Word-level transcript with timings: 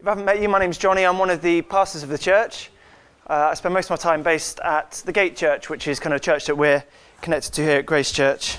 If 0.00 0.06
I 0.06 0.12
haven't 0.12 0.24
met 0.24 0.40
you, 0.40 0.48
my 0.48 0.58
name's 0.58 0.78
Johnny. 0.78 1.04
I'm 1.04 1.18
one 1.18 1.28
of 1.28 1.42
the 1.42 1.60
pastors 1.60 2.02
of 2.02 2.08
the 2.08 2.16
church. 2.16 2.70
Uh, 3.28 3.48
I 3.50 3.54
spend 3.54 3.74
most 3.74 3.90
of 3.90 3.90
my 3.90 3.96
time 3.96 4.22
based 4.22 4.58
at 4.60 4.92
the 5.04 5.12
Gate 5.12 5.36
Church, 5.36 5.68
which 5.68 5.86
is 5.86 6.00
kind 6.00 6.14
of 6.14 6.22
a 6.22 6.24
church 6.24 6.46
that 6.46 6.56
we're 6.56 6.82
connected 7.20 7.52
to 7.52 7.62
here 7.62 7.80
at 7.80 7.84
Grace 7.84 8.10
Church. 8.10 8.56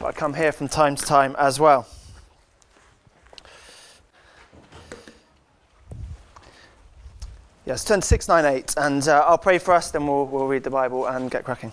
But 0.00 0.06
I 0.06 0.10
come 0.10 0.34
here 0.34 0.50
from 0.50 0.66
time 0.66 0.96
to 0.96 1.04
time 1.04 1.36
as 1.38 1.60
well. 1.60 1.86
Yes, 7.64 7.84
turn 7.84 8.00
to 8.00 8.06
698, 8.08 8.74
and 8.78 9.06
uh, 9.06 9.24
I'll 9.24 9.38
pray 9.38 9.58
for 9.58 9.72
us, 9.72 9.92
then 9.92 10.08
we'll, 10.08 10.26
we'll 10.26 10.48
read 10.48 10.64
the 10.64 10.70
Bible 10.70 11.06
and 11.06 11.30
get 11.30 11.44
cracking. 11.44 11.70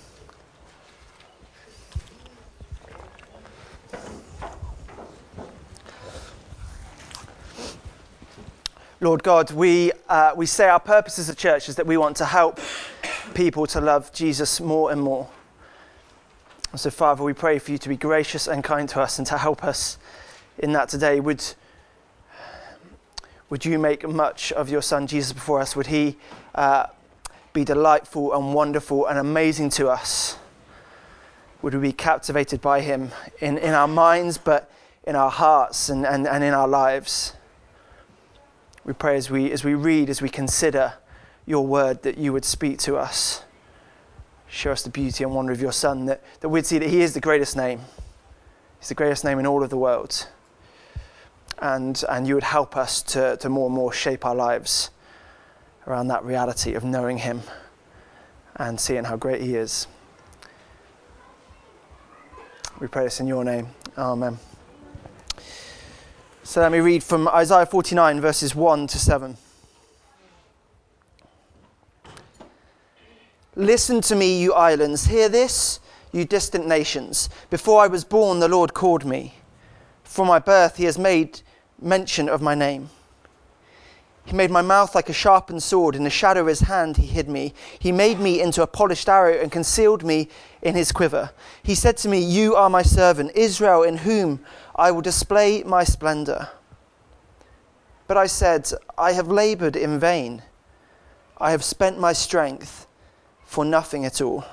Lord 9.02 9.24
God, 9.24 9.52
we, 9.52 9.94
uh, 10.10 10.34
we 10.36 10.46
say 10.46 10.68
our 10.68 10.80
purpose 10.80 11.20
as 11.20 11.30
a 11.30 11.36
church 11.36 11.70
is 11.70 11.78
that 11.78 11.86
we 11.86 11.96
want 11.96 12.18
to 12.18 12.26
help 12.26 12.60
people 13.34 13.66
to 13.68 13.80
love 13.80 14.12
Jesus 14.12 14.60
more 14.60 14.92
and 14.92 15.02
more. 15.02 15.30
And 16.72 16.82
so, 16.82 16.90
Father, 16.90 17.24
we 17.24 17.32
pray 17.32 17.60
for 17.60 17.72
you 17.72 17.78
to 17.78 17.88
be 17.88 17.96
gracious 17.96 18.46
and 18.46 18.62
kind 18.62 18.90
to 18.90 19.00
us 19.00 19.18
and 19.18 19.26
to 19.28 19.38
help 19.38 19.64
us 19.64 19.98
in 20.58 20.74
that 20.74 20.90
today. 20.90 21.22
Would, 21.22 21.42
would 23.50 23.64
you 23.64 23.80
make 23.80 24.06
much 24.06 24.52
of 24.52 24.68
your 24.68 24.82
Son 24.82 25.08
Jesus 25.08 25.32
before 25.32 25.62
us? 25.62 25.78
Would 25.78 25.88
he 25.88 26.18
uh, 26.54 26.88
be 27.54 27.64
delightful 27.64 28.34
and 28.34 28.54
wonderful 28.54 29.06
and 29.06 29.18
amazing 29.18 29.70
to 29.72 29.88
us? 29.88 30.38
Would 31.62 31.74
we 31.74 31.80
be 31.80 31.94
captivated 31.94 32.60
by 32.60 32.82
him 32.82 33.12
in, 33.40 33.60
in 33.60 33.74
our 33.74 33.88
minds, 33.88 34.38
but 34.38 34.70
in 35.06 35.16
our 35.16 35.32
hearts 35.32 35.88
and, 35.88 36.06
and, 36.06 36.28
and 36.28 36.44
in 36.44 36.54
our 36.54 36.68
lives? 36.68 37.32
We 38.90 38.96
pray 38.96 39.18
as 39.18 39.30
we, 39.30 39.52
as 39.52 39.64
we 39.64 39.76
read, 39.76 40.10
as 40.10 40.20
we 40.20 40.30
consider 40.30 40.96
your 41.46 41.64
word, 41.64 42.02
that 42.02 42.18
you 42.18 42.34
would 42.34 42.44
speak 42.44 42.80
to 42.80 42.98
us. 42.98 43.44
Show 44.48 44.72
us 44.72 44.82
the 44.82 44.90
beauty 44.90 45.24
and 45.24 45.32
wonder 45.32 45.52
of 45.52 45.62
your 45.62 45.72
Son, 45.72 46.08
that, 46.08 46.24
that 46.40 46.50
we'd 46.50 46.66
see 46.66 46.80
that 46.80 46.90
he 46.90 47.02
is 47.02 47.14
the 47.14 47.20
greatest 47.20 47.56
name. 47.56 47.82
He's 48.80 48.90
the 48.90 48.96
greatest 48.96 49.24
name 49.24 49.38
in 49.38 49.46
all 49.46 49.62
of 49.62 49.70
the 49.70 49.78
world. 49.78 50.28
And, 51.60 52.04
and 52.10 52.28
you 52.28 52.34
would 52.34 52.44
help 52.44 52.76
us 52.76 53.04
to, 53.04 53.38
to 53.38 53.48
more 53.48 53.68
and 53.68 53.76
more 53.76 53.94
shape 53.94 54.26
our 54.26 54.34
lives 54.34 54.90
around 55.86 56.08
that 56.08 56.26
reality 56.26 56.74
of 56.74 56.84
knowing 56.84 57.20
him 57.20 57.44
and 58.56 58.80
seeing 58.80 59.04
how 59.04 59.18
great 59.18 59.42
he 59.42 59.56
is. 59.56 59.86
We 62.82 62.88
pray 62.88 63.04
this 63.04 63.20
in 63.20 63.28
your 63.28 63.46
name. 63.46 63.68
Amen. 63.96 64.40
So 66.50 66.62
let 66.62 66.72
me 66.72 66.80
read 66.80 67.04
from 67.04 67.28
Isaiah 67.28 67.68
49, 67.68 68.22
verses 68.22 68.56
1 68.56 68.88
to 68.88 68.98
7. 68.98 69.38
Listen 73.56 74.02
to 74.02 74.16
me, 74.16 74.42
you 74.42 74.56
islands. 74.56 75.06
Hear 75.06 75.30
this, 75.30 75.80
you 76.12 76.26
distant 76.26 76.66
nations. 76.66 77.30
Before 77.52 77.84
I 77.84 77.86
was 77.86 78.04
born, 78.04 78.40
the 78.40 78.48
Lord 78.48 78.74
called 78.74 79.06
me. 79.06 79.36
From 80.04 80.28
my 80.28 80.40
birth, 80.40 80.78
he 80.78 80.86
has 80.86 80.98
made 80.98 81.42
mention 81.80 82.28
of 82.28 82.42
my 82.42 82.56
name. 82.56 82.90
He 84.30 84.36
made 84.36 84.52
my 84.52 84.62
mouth 84.62 84.94
like 84.94 85.10
a 85.10 85.14
sharpened 85.14 85.64
sword. 85.64 85.96
In 85.96 86.04
the 86.04 86.12
shadow 86.12 86.42
of 86.42 86.48
his 86.48 86.62
hand, 86.62 86.98
he 86.98 87.08
hid 87.08 87.28
me. 87.28 87.54
He 87.80 87.92
made 87.92 88.20
me 88.20 88.40
into 88.40 88.62
a 88.62 88.68
polished 88.68 89.10
arrow 89.10 89.40
and 89.40 89.52
concealed 89.52 90.04
me 90.04 90.30
in 90.62 90.76
his 90.76 90.92
quiver. 90.92 91.32
He 91.64 91.74
said 91.74 91.98
to 91.98 92.10
me, 92.10 92.20
You 92.20 92.56
are 92.56 92.70
my 92.70 92.84
servant, 92.84 93.32
Israel, 93.34 93.82
in 93.82 93.98
whom 93.98 94.40
I 94.80 94.92
will 94.92 95.02
display 95.02 95.62
my 95.64 95.84
splendor. 95.84 96.48
But 98.08 98.16
I 98.16 98.28
said, 98.28 98.72
I 98.98 99.12
have 99.12 99.28
labored 99.28 99.76
in 99.76 100.00
vain. 100.00 100.42
I 101.38 101.52
have 101.52 101.66
spent 101.66 102.00
my 102.00 102.14
strength 102.14 102.88
for 103.44 103.66
nothing 103.66 104.06
at 104.06 104.22
all. 104.22 104.46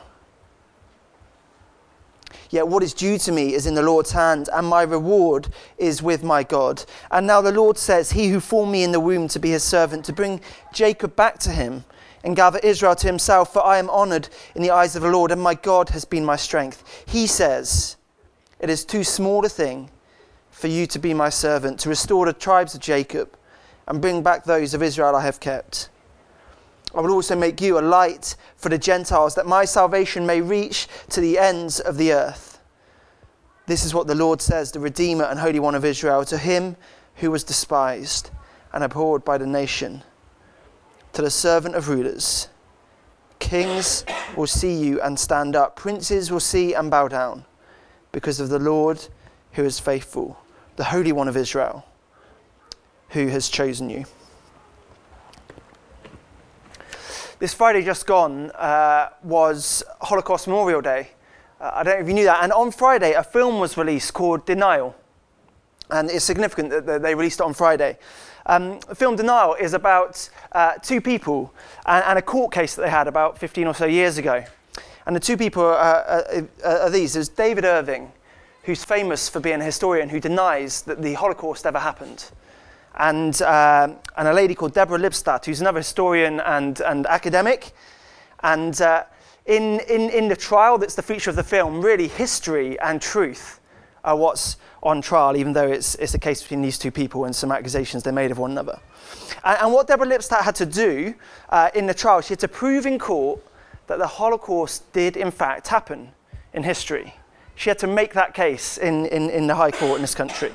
Yet 2.51 2.67
what 2.67 2.83
is 2.83 2.93
due 2.93 3.19
to 3.19 3.31
me 3.31 3.55
is 3.55 3.67
in 3.67 3.77
the 3.77 3.83
Lord's 3.83 4.11
hand, 4.11 4.49
and 4.53 4.67
my 4.67 4.83
reward 4.83 5.47
is 5.79 6.03
with 6.03 6.25
my 6.25 6.43
God. 6.43 6.85
And 7.13 7.25
now 7.25 7.41
the 7.41 7.53
Lord 7.53 7.79
says, 7.79 8.11
He 8.11 8.31
who 8.31 8.41
formed 8.41 8.73
me 8.73 8.83
in 8.83 8.91
the 8.91 8.99
womb 8.99 9.29
to 9.29 9.39
be 9.39 9.51
his 9.51 9.63
servant, 9.63 10.05
to 10.07 10.13
bring 10.13 10.41
Jacob 10.73 11.15
back 11.15 11.39
to 11.41 11.51
him 11.51 11.85
and 12.25 12.35
gather 12.35 12.59
Israel 12.65 12.97
to 12.97 13.07
himself, 13.07 13.53
for 13.53 13.65
I 13.65 13.79
am 13.79 13.89
honored 13.91 14.29
in 14.57 14.63
the 14.63 14.73
eyes 14.73 14.97
of 14.97 15.03
the 15.03 15.09
Lord, 15.09 15.31
and 15.31 15.41
my 15.41 15.55
God 15.55 15.91
has 15.91 16.05
been 16.05 16.25
my 16.25 16.35
strength. 16.35 17.05
He 17.07 17.29
says, 17.29 17.97
It 18.59 18.69
is 18.69 18.85
too 18.85 19.05
small 19.05 19.47
a 19.47 19.49
thing 19.49 19.91
for 20.57 20.69
you 20.69 20.87
to 20.87 20.99
be 20.99 21.13
my 21.13 21.29
servant, 21.29 21.79
to 21.79 21.91
restore 21.91 22.25
the 22.25 22.33
tribes 22.33 22.75
of 22.75 22.81
Jacob 22.81 23.37
and 23.87 24.01
bring 24.01 24.23
back 24.23 24.45
those 24.45 24.73
of 24.73 24.83
Israel 24.83 25.15
I 25.15 25.21
have 25.21 25.39
kept. 25.39 25.91
I 26.95 27.03
will 27.03 27.13
also 27.13 27.37
make 27.37 27.61
you 27.61 27.79
a 27.79 27.81
light 27.81 28.37
for 28.57 28.71
the 28.71 28.79
Gentiles, 28.79 29.35
that 29.35 29.47
my 29.47 29.67
salvation 29.67 30.25
may 30.25 30.41
reach 30.41 30.89
to 31.11 31.21
the 31.21 31.39
ends 31.39 31.79
of 31.79 31.99
the 31.99 32.11
earth. 32.15 32.59
This 33.67 33.85
is 33.85 33.93
what 33.93 34.07
the 34.07 34.15
Lord 34.15 34.41
says, 34.41 34.73
the 34.73 34.81
Redeemer 34.81 35.25
and 35.25 35.39
Holy 35.39 35.61
One 35.61 35.75
of 35.75 35.85
Israel, 35.85 36.25
to 36.25 36.39
him 36.39 36.77
who 37.17 37.31
was 37.31 37.45
despised 37.45 38.31
and 38.73 38.83
abhorred 38.83 39.27
by 39.27 39.37
the 39.37 39.47
nation, 39.47 40.05
to 41.13 41.21
the 41.21 41.31
servant 41.31 41.75
of 41.75 41.91
rulers. 41.91 42.49
Kings 43.41 44.07
will 44.35 44.47
see 44.47 44.73
you 44.73 45.03
and 45.03 45.21
stand 45.21 45.55
up, 45.55 45.77
princes 45.77 46.31
will 46.31 46.41
see 46.41 46.73
and 46.73 46.91
bow 46.91 47.09
down, 47.09 47.45
because 48.11 48.41
of 48.41 48.49
the 48.49 48.59
Lord 48.59 49.07
who 49.53 49.63
is 49.63 49.79
faithful 49.79 50.39
the 50.77 50.85
Holy 50.85 51.13
One 51.13 51.27
of 51.27 51.37
Israel, 51.37 51.85
who 53.11 53.29
has 53.29 53.49
chosen 53.49 53.89
you. 53.89 54.05
This 57.39 57.53
Friday 57.53 57.83
just 57.83 58.07
gone 58.07 58.51
uh, 58.53 59.11
was 59.23 59.83
Holocaust 60.01 60.47
Memorial 60.47 60.81
Day. 60.81 61.09
Uh, 61.61 61.71
I 61.75 61.83
don't 61.83 61.97
know 61.97 62.03
if 62.03 62.09
you 62.09 62.15
knew 62.15 62.25
that. 62.25 62.43
And 62.43 62.53
on 62.53 62.71
Friday, 62.71 63.13
a 63.13 63.23
film 63.23 63.59
was 63.59 63.77
released 63.77 64.15
called 64.15 64.47
Denial. 64.47 64.95
And 65.91 66.11
it's 66.11 66.25
significant 66.25 66.71
that 66.71 67.03
they 67.03 67.15
released 67.15 67.41
it 67.41 67.45
on 67.45 67.55
Friday. 67.55 67.99
Um, 68.47 68.81
film 68.81 69.17
Denial 69.17 69.55
is 69.55 69.75
about 69.75 70.29
uh, 70.53 70.75
two 70.75 71.01
people 71.01 71.53
and, 71.85 72.05
and, 72.05 72.19
a 72.19 72.23
court 72.23 72.53
case 72.53 72.75
that 72.75 72.83
they 72.83 72.91
had 72.91 73.09
about 73.09 73.39
15 73.39 73.67
or 73.67 73.75
so 73.75 73.87
years 73.87 74.19
ago. 74.19 74.45
And 75.05 75.15
the 75.15 75.21
two 75.21 75.37
people 75.37 75.65
are, 75.65 75.75
are, 75.75 76.49
are 76.65 76.91
these. 76.91 77.15
There's 77.15 77.29
David 77.29 77.65
Irving, 77.65 78.13
who's 78.67 78.85
famous 78.85 79.29
for 79.29 79.39
being 79.39 79.61
a 79.61 79.65
historian 79.65 80.09
who 80.09 80.19
denies 80.19 80.83
that 80.83 81.01
the 81.01 81.15
Holocaust 81.15 81.65
ever 81.67 81.79
happened. 81.79 82.31
And, 82.97 83.41
uh, 83.41 83.95
and 84.17 84.29
a 84.29 84.33
lady 84.33 84.57
called 84.57 84.75
Deborah 84.75 84.99
Lipstadt, 84.99 85.45
who's 85.45 85.61
another 85.61 85.79
historian 85.79 86.41
and, 86.41 86.81
and 86.81 87.07
academic. 87.07 87.73
And 88.43 88.81
uh, 88.81 89.05
in, 89.45 89.81
in, 89.89 90.11
in 90.11 90.29
the 90.29 90.35
trial 90.35 90.79
that's 90.79 90.97
the 90.97 91.03
feature 91.03 91.31
of 91.31 91.37
the 91.37 91.45
film, 91.45 91.81
really 91.81 92.09
history 92.09 92.79
and 92.81 93.01
truth 93.01 93.61
are 94.03 94.17
what's 94.17 94.57
on 94.83 95.01
trial, 95.01 95.37
even 95.37 95.53
though 95.53 95.69
it's, 95.69 95.95
it's 95.97 96.15
a 96.15 96.19
case 96.19 96.43
between 96.43 96.63
these 96.63 96.77
two 96.77 96.91
people 96.91 97.25
and 97.25 97.37
some 97.37 97.53
accusations 97.53 98.03
they 98.03 98.11
made 98.11 98.33
of 98.33 98.39
one 98.39 98.51
another. 98.51 98.81
And, 99.45 99.59
and 99.63 99.73
what 99.73 99.87
Deborah 99.87 100.07
Lipstadt 100.09 100.43
had 100.43 100.57
to 100.57 100.67
do 100.67 101.15
uh, 101.51 101.71
in 101.75 101.87
the 101.87 101.95
trial, 101.95 102.21
she 102.21 102.31
had 102.31 102.41
to 102.41 102.49
prove 102.49 102.85
in 102.85 102.99
court 102.99 103.41
that 103.87 104.01
the 104.01 104.07
Holocaust 104.09 104.93
did 104.93 105.17
in 105.17 105.31
fact 105.31 105.69
happen 105.69 106.11
in 106.53 106.65
history. 106.65 107.15
She 107.57 107.71
had 107.71 107.79
to 107.81 107.87
make 107.87 108.13
that 108.13 108.35
case 108.35 108.77
in, 108.77 109.07
in, 109.07 109.31
in 109.31 109.47
the 109.47 109.55
High 109.55 109.71
Court 109.71 109.97
in 109.97 110.03
this 110.03 110.15
country. 110.15 110.53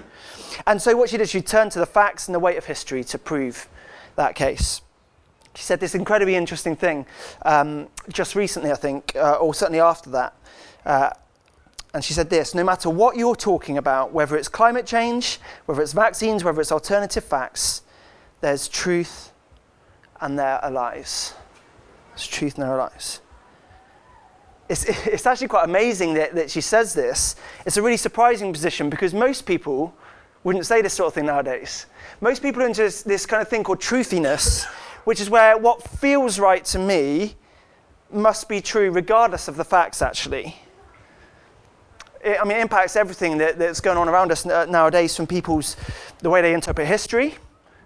And 0.67 0.79
so 0.79 0.95
what 0.95 1.09
she 1.09 1.17
did, 1.17 1.27
she 1.27 1.41
turned 1.41 1.71
to 1.71 1.79
the 1.79 1.85
facts 1.85 2.27
and 2.27 2.35
the 2.35 2.39
weight 2.39 2.57
of 2.57 2.65
history 2.65 3.03
to 3.05 3.17
prove 3.17 3.67
that 4.15 4.35
case. 4.35 4.81
She 5.55 5.63
said 5.63 5.79
this 5.79 5.95
incredibly 5.95 6.35
interesting 6.35 6.75
thing 6.75 7.07
um, 7.41 7.87
just 8.09 8.35
recently, 8.35 8.71
I 8.71 8.75
think, 8.75 9.15
uh, 9.15 9.33
or 9.33 9.53
certainly 9.53 9.79
after 9.79 10.11
that. 10.11 10.35
Uh, 10.85 11.09
and 11.93 12.03
she 12.03 12.13
said 12.13 12.29
this 12.29 12.53
no 12.55 12.63
matter 12.63 12.89
what 12.89 13.17
you're 13.17 13.35
talking 13.35 13.77
about, 13.77 14.13
whether 14.13 14.37
it's 14.37 14.47
climate 14.47 14.85
change, 14.85 15.39
whether 15.65 15.81
it's 15.81 15.93
vaccines, 15.93 16.43
whether 16.43 16.61
it's 16.61 16.71
alternative 16.71 17.23
facts, 17.23 17.81
there's 18.41 18.67
truth 18.67 19.31
and 20.21 20.37
there 20.37 20.63
are 20.63 20.71
lies. 20.71 21.33
There's 22.09 22.27
truth 22.27 22.55
and 22.55 22.63
there 22.63 22.73
are 22.73 22.77
lies 22.77 23.21
it's, 24.71 24.85
it's 25.05 25.25
actually 25.25 25.49
quite 25.49 25.65
amazing 25.65 26.13
that, 26.15 26.33
that 26.35 26.49
she 26.49 26.61
says 26.61 26.93
this. 26.93 27.35
It's 27.65 27.77
a 27.77 27.81
really 27.81 27.97
surprising 27.97 28.53
position 28.53 28.89
because 28.89 29.13
most 29.13 29.45
people 29.45 29.93
wouldn't 30.43 30.65
say 30.65 30.81
this 30.81 30.93
sort 30.93 31.07
of 31.07 31.13
thing 31.13 31.25
nowadays. 31.25 31.85
Most 32.21 32.41
people 32.41 32.63
are 32.63 32.67
into 32.67 32.81
this, 32.81 33.03
this 33.03 33.25
kind 33.25 33.41
of 33.41 33.47
thing 33.47 33.63
called 33.63 33.79
truthiness, 33.79 34.65
which 35.03 35.19
is 35.19 35.29
where 35.29 35.57
what 35.57 35.83
feels 35.83 36.39
right 36.39 36.63
to 36.65 36.79
me 36.79 37.35
must 38.11 38.49
be 38.49 38.61
true 38.61 38.91
regardless 38.91 39.47
of 39.47 39.57
the 39.57 39.63
facts, 39.63 40.01
actually. 40.01 40.55
It, 42.23 42.37
I 42.39 42.43
mean, 42.43 42.57
it 42.57 42.61
impacts 42.61 42.95
everything 42.95 43.37
that, 43.37 43.59
that's 43.59 43.81
going 43.81 43.97
on 43.97 44.07
around 44.09 44.31
us 44.31 44.45
nowadays 44.45 45.15
from 45.15 45.27
people's, 45.27 45.75
the 46.19 46.29
way 46.29 46.41
they 46.41 46.53
interpret 46.53 46.87
history, 46.87 47.35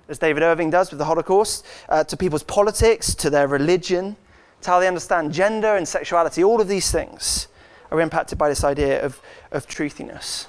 as 0.07 0.19
David 0.19 0.43
Irving 0.43 0.69
does 0.69 0.91
with 0.91 0.99
the 0.99 1.05
Holocaust, 1.05 1.65
uh, 1.89 2.03
to 2.03 2.15
people's 2.15 2.43
politics, 2.43 3.15
to 3.15 3.29
their 3.29 3.47
religion, 3.47 4.15
how 4.65 4.79
they 4.79 4.87
understand 4.87 5.33
gender 5.33 5.75
and 5.75 5.87
sexuality, 5.87 6.43
all 6.43 6.61
of 6.61 6.67
these 6.67 6.91
things 6.91 7.47
are 7.91 8.01
impacted 8.01 8.37
by 8.37 8.49
this 8.49 8.63
idea 8.63 9.03
of, 9.03 9.21
of 9.51 9.67
truthiness. 9.67 10.47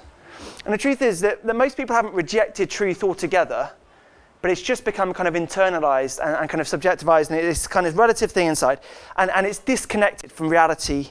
And 0.65 0.73
the 0.73 0.77
truth 0.77 1.01
is 1.01 1.21
that, 1.21 1.45
that 1.45 1.55
most 1.55 1.77
people 1.77 1.95
haven't 1.95 2.13
rejected 2.13 2.69
truth 2.69 3.03
altogether, 3.03 3.71
but 4.41 4.51
it's 4.51 4.61
just 4.61 4.85
become 4.85 5.13
kind 5.13 5.27
of 5.27 5.33
internalized 5.33 6.19
and, 6.19 6.35
and 6.35 6.49
kind 6.49 6.61
of 6.61 6.67
subjectivized, 6.67 7.29
and 7.29 7.39
it's 7.39 7.67
kind 7.67 7.87
of 7.87 7.97
relative 7.97 8.31
thing 8.31 8.47
inside. 8.47 8.79
And, 9.15 9.31
and 9.31 9.45
it's 9.45 9.59
disconnected 9.59 10.31
from 10.31 10.49
reality 10.49 11.09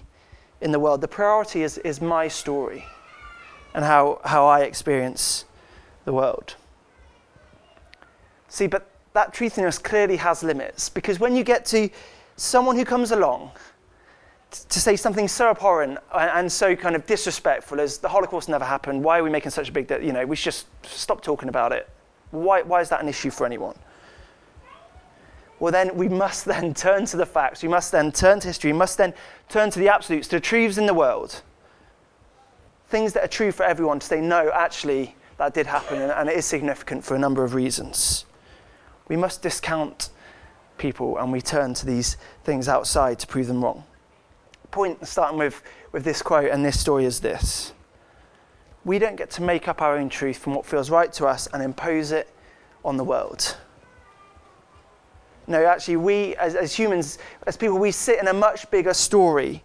in 0.61 0.73
the 0.73 0.81
world. 0.81 1.01
The 1.01 1.09
priority 1.09 1.63
is, 1.63 1.79
is 1.79 2.01
my 2.01 2.29
story 2.29 2.87
and 3.75 3.85
how, 3.85 4.21
how 4.25 4.47
I 4.47 4.61
experience 4.61 5.45
the 6.05 6.13
world. 6.13 6.55
See, 8.49 8.67
but 8.67 8.89
that 9.13 9.35
truthiness 9.35 9.83
clearly 9.83 10.17
has 10.17 10.43
limits 10.43 10.89
because 10.89 11.19
when 11.19 11.37
you 11.37 11.45
get 11.45 11.65
to 11.67 11.91
someone 12.37 12.77
who 12.77 12.85
comes 12.85 13.11
along 13.11 13.51
to 14.51 14.81
say 14.81 14.97
something 14.97 15.29
so 15.29 15.51
abhorrent 15.51 15.99
and 16.15 16.51
so 16.51 16.77
kind 16.77 16.95
of 16.95 17.05
disrespectful 17.07 17.81
as 17.81 17.99
the 17.99 18.09
Holocaust 18.09 18.49
never 18.49 18.65
happened, 18.65 19.03
why 19.03 19.19
are 19.19 19.25
we 19.25 19.31
making 19.31 19.51
such 19.51 19.69
a 19.69 19.73
big 19.73 19.87
deal? 19.87 20.03
You 20.03 20.13
know, 20.13 20.25
we 20.25 20.37
should 20.37 20.45
just 20.45 20.67
stop 20.85 21.21
talking 21.21 21.49
about 21.49 21.73
it. 21.73 21.89
Why, 22.31 22.63
why 22.63 22.81
is 22.81 22.89
that 22.91 23.03
an 23.03 23.09
issue 23.09 23.31
for 23.31 23.45
anyone? 23.45 23.77
Well, 25.59 25.73
then 25.73 25.97
we 25.97 26.09
must 26.09 26.45
then 26.47 26.75
turn 26.75 27.07
to 27.07 27.17
the 27.17 27.27
facts. 27.27 27.63
We 27.63 27.69
must 27.69 27.93
then 27.93 28.13
turn 28.13 28.41
to 28.41 28.49
history. 28.49 28.73
We 28.73 28.79
must 28.79 28.99
then 28.99 29.15
turn 29.49 29.71
to 29.71 29.79
the 29.79 29.89
absolutes, 29.89 30.29
to 30.29 30.37
the 30.37 30.41
truths 30.41 30.79
in 30.79 30.87
the 30.87 30.95
world. 30.95 31.43
Things 32.89 33.13
that 33.15 33.25
are 33.25 33.29
true 33.29 33.53
for 33.53 33.65
everyone 33.65 33.99
to 33.99 34.07
say, 34.07 34.21
no, 34.21 34.51
actually, 34.55 35.17
that 35.39 35.55
did 35.55 35.67
happen 35.67 36.01
and, 36.01 36.13
and 36.13 36.29
it 36.29 36.37
is 36.37 36.47
significant 36.47 37.05
for 37.05 37.15
a 37.15 37.19
number 37.19 37.45
of 37.45 37.55
reasons. 37.55 38.25
We 39.09 39.17
must 39.17 39.43
discount 39.43 40.11
people 40.79 41.19
and 41.19 41.33
we 41.33 41.41
turn 41.41 41.75
to 41.75 41.87
these 41.87 42.17
things 42.45 42.69
outside 42.69 43.19
to 43.21 43.27
prove 43.27 43.47
them 43.47 43.63
wrong. 43.63 43.85
Point 44.71 45.07
starting 45.07 45.39
with, 45.39 45.63
with 45.93 46.05
this 46.05 46.23
quote 46.23 46.51
and 46.51 46.65
this 46.65 46.79
story 46.79 47.05
is 47.05 47.21
this 47.21 47.73
we 48.87 49.01
don't 49.01 49.17
get 49.17 49.31
to 49.33 49.43
make 49.43 49.67
up 49.67 49.83
our 49.83 49.99
own 49.99 50.09
truth 50.09 50.39
from 50.39 50.55
what 50.55 50.65
feels 50.65 50.91
right 50.91 51.13
to 51.13 51.27
us 51.27 51.49
and 51.53 51.61
impose 51.61 52.13
it 52.13 52.29
on 52.85 52.97
the 52.97 53.03
world. 53.03 53.57
No, 55.49 55.65
actually, 55.65 55.97
we 55.97 56.37
as, 56.37 56.55
as 56.55 56.73
humans, 56.73 57.19
as 57.47 57.57
people, 57.57 57.79
we 57.79 57.91
sit 57.91 58.21
in 58.21 58.29
a 58.29 58.33
much 58.33 58.71
bigger 58.71 58.95
story. 58.95 59.63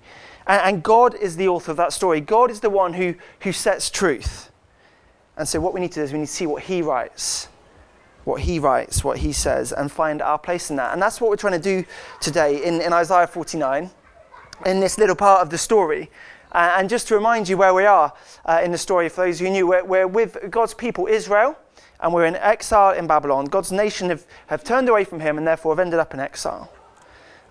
And, 0.47 0.61
and 0.61 0.83
God 0.83 1.13
is 1.15 1.37
the 1.37 1.47
author 1.47 1.69
of 1.69 1.77
that 1.77 1.93
story. 1.93 2.19
God 2.19 2.49
is 2.49 2.59
the 2.59 2.69
one 2.69 2.93
who, 2.93 3.13
who 3.41 3.51
sets 3.51 3.91
truth. 3.91 4.51
And 5.37 5.47
so, 5.47 5.59
what 5.59 5.73
we 5.73 5.79
need 5.79 5.91
to 5.93 5.99
do 5.99 6.03
is 6.03 6.13
we 6.13 6.19
need 6.19 6.25
to 6.25 6.31
see 6.31 6.47
what 6.47 6.63
He 6.63 6.81
writes, 6.81 7.47
what 8.23 8.41
He 8.41 8.59
writes, 8.59 9.03
what 9.03 9.19
He 9.19 9.31
says, 9.31 9.71
and 9.71 9.91
find 9.91 10.21
our 10.21 10.37
place 10.37 10.69
in 10.69 10.75
that. 10.77 10.93
And 10.93 11.01
that's 11.01 11.19
what 11.19 11.29
we're 11.29 11.37
trying 11.37 11.59
to 11.61 11.81
do 11.81 11.85
today 12.19 12.63
in, 12.63 12.81
in 12.81 12.93
Isaiah 12.93 13.27
49, 13.27 13.89
in 14.65 14.79
this 14.79 14.97
little 14.97 15.15
part 15.15 15.41
of 15.41 15.49
the 15.49 15.57
story. 15.57 16.09
Uh, 16.51 16.75
and 16.77 16.89
just 16.89 17.07
to 17.07 17.15
remind 17.15 17.47
you 17.47 17.55
where 17.57 17.73
we 17.73 17.85
are 17.85 18.13
uh, 18.45 18.61
in 18.63 18.71
the 18.71 18.77
story, 18.77 19.07
for 19.07 19.25
those 19.25 19.39
who 19.39 19.49
knew, 19.49 19.67
we're, 19.67 19.83
we're, 19.85 20.07
with 20.07 20.37
God's 20.49 20.73
people, 20.73 21.07
Israel, 21.07 21.57
and 22.01 22.13
we're 22.13 22.25
in 22.25 22.35
exile 22.35 22.93
in 22.93 23.07
Babylon. 23.07 23.45
God's 23.45 23.71
nation 23.71 24.09
have, 24.09 24.25
have 24.47 24.63
turned 24.63 24.89
away 24.89 25.03
from 25.03 25.19
him 25.19 25.37
and 25.37 25.47
therefore 25.47 25.73
have 25.73 25.79
ended 25.79 25.99
up 25.99 26.13
in 26.13 26.19
exile. 26.19 26.71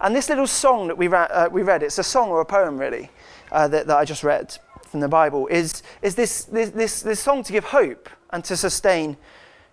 And 0.00 0.14
this 0.14 0.28
little 0.28 0.46
song 0.46 0.88
that 0.88 0.99
we, 0.99 1.08
ra- 1.08 1.28
uh, 1.31 1.49
we 1.50 1.62
read, 1.62 1.82
it's 1.82 1.99
a 1.99 2.02
song 2.02 2.31
or 2.31 2.40
a 2.40 2.44
poem 2.44 2.78
really, 2.78 3.11
uh, 3.52 3.69
that, 3.69 3.87
that 3.87 3.96
I 3.96 4.05
just 4.05 4.25
read 4.25 4.56
from 4.87 5.00
the 5.00 5.08
Bible, 5.08 5.46
is, 5.46 5.82
is 6.02 6.14
this, 6.14 6.44
this, 6.44 6.70
this, 6.70 7.02
this 7.02 7.20
song 7.20 7.43
to 7.44 7.52
give 7.52 7.64
hope 7.64 8.08
and 8.31 8.44
to 8.44 8.56
sustain 8.56 9.16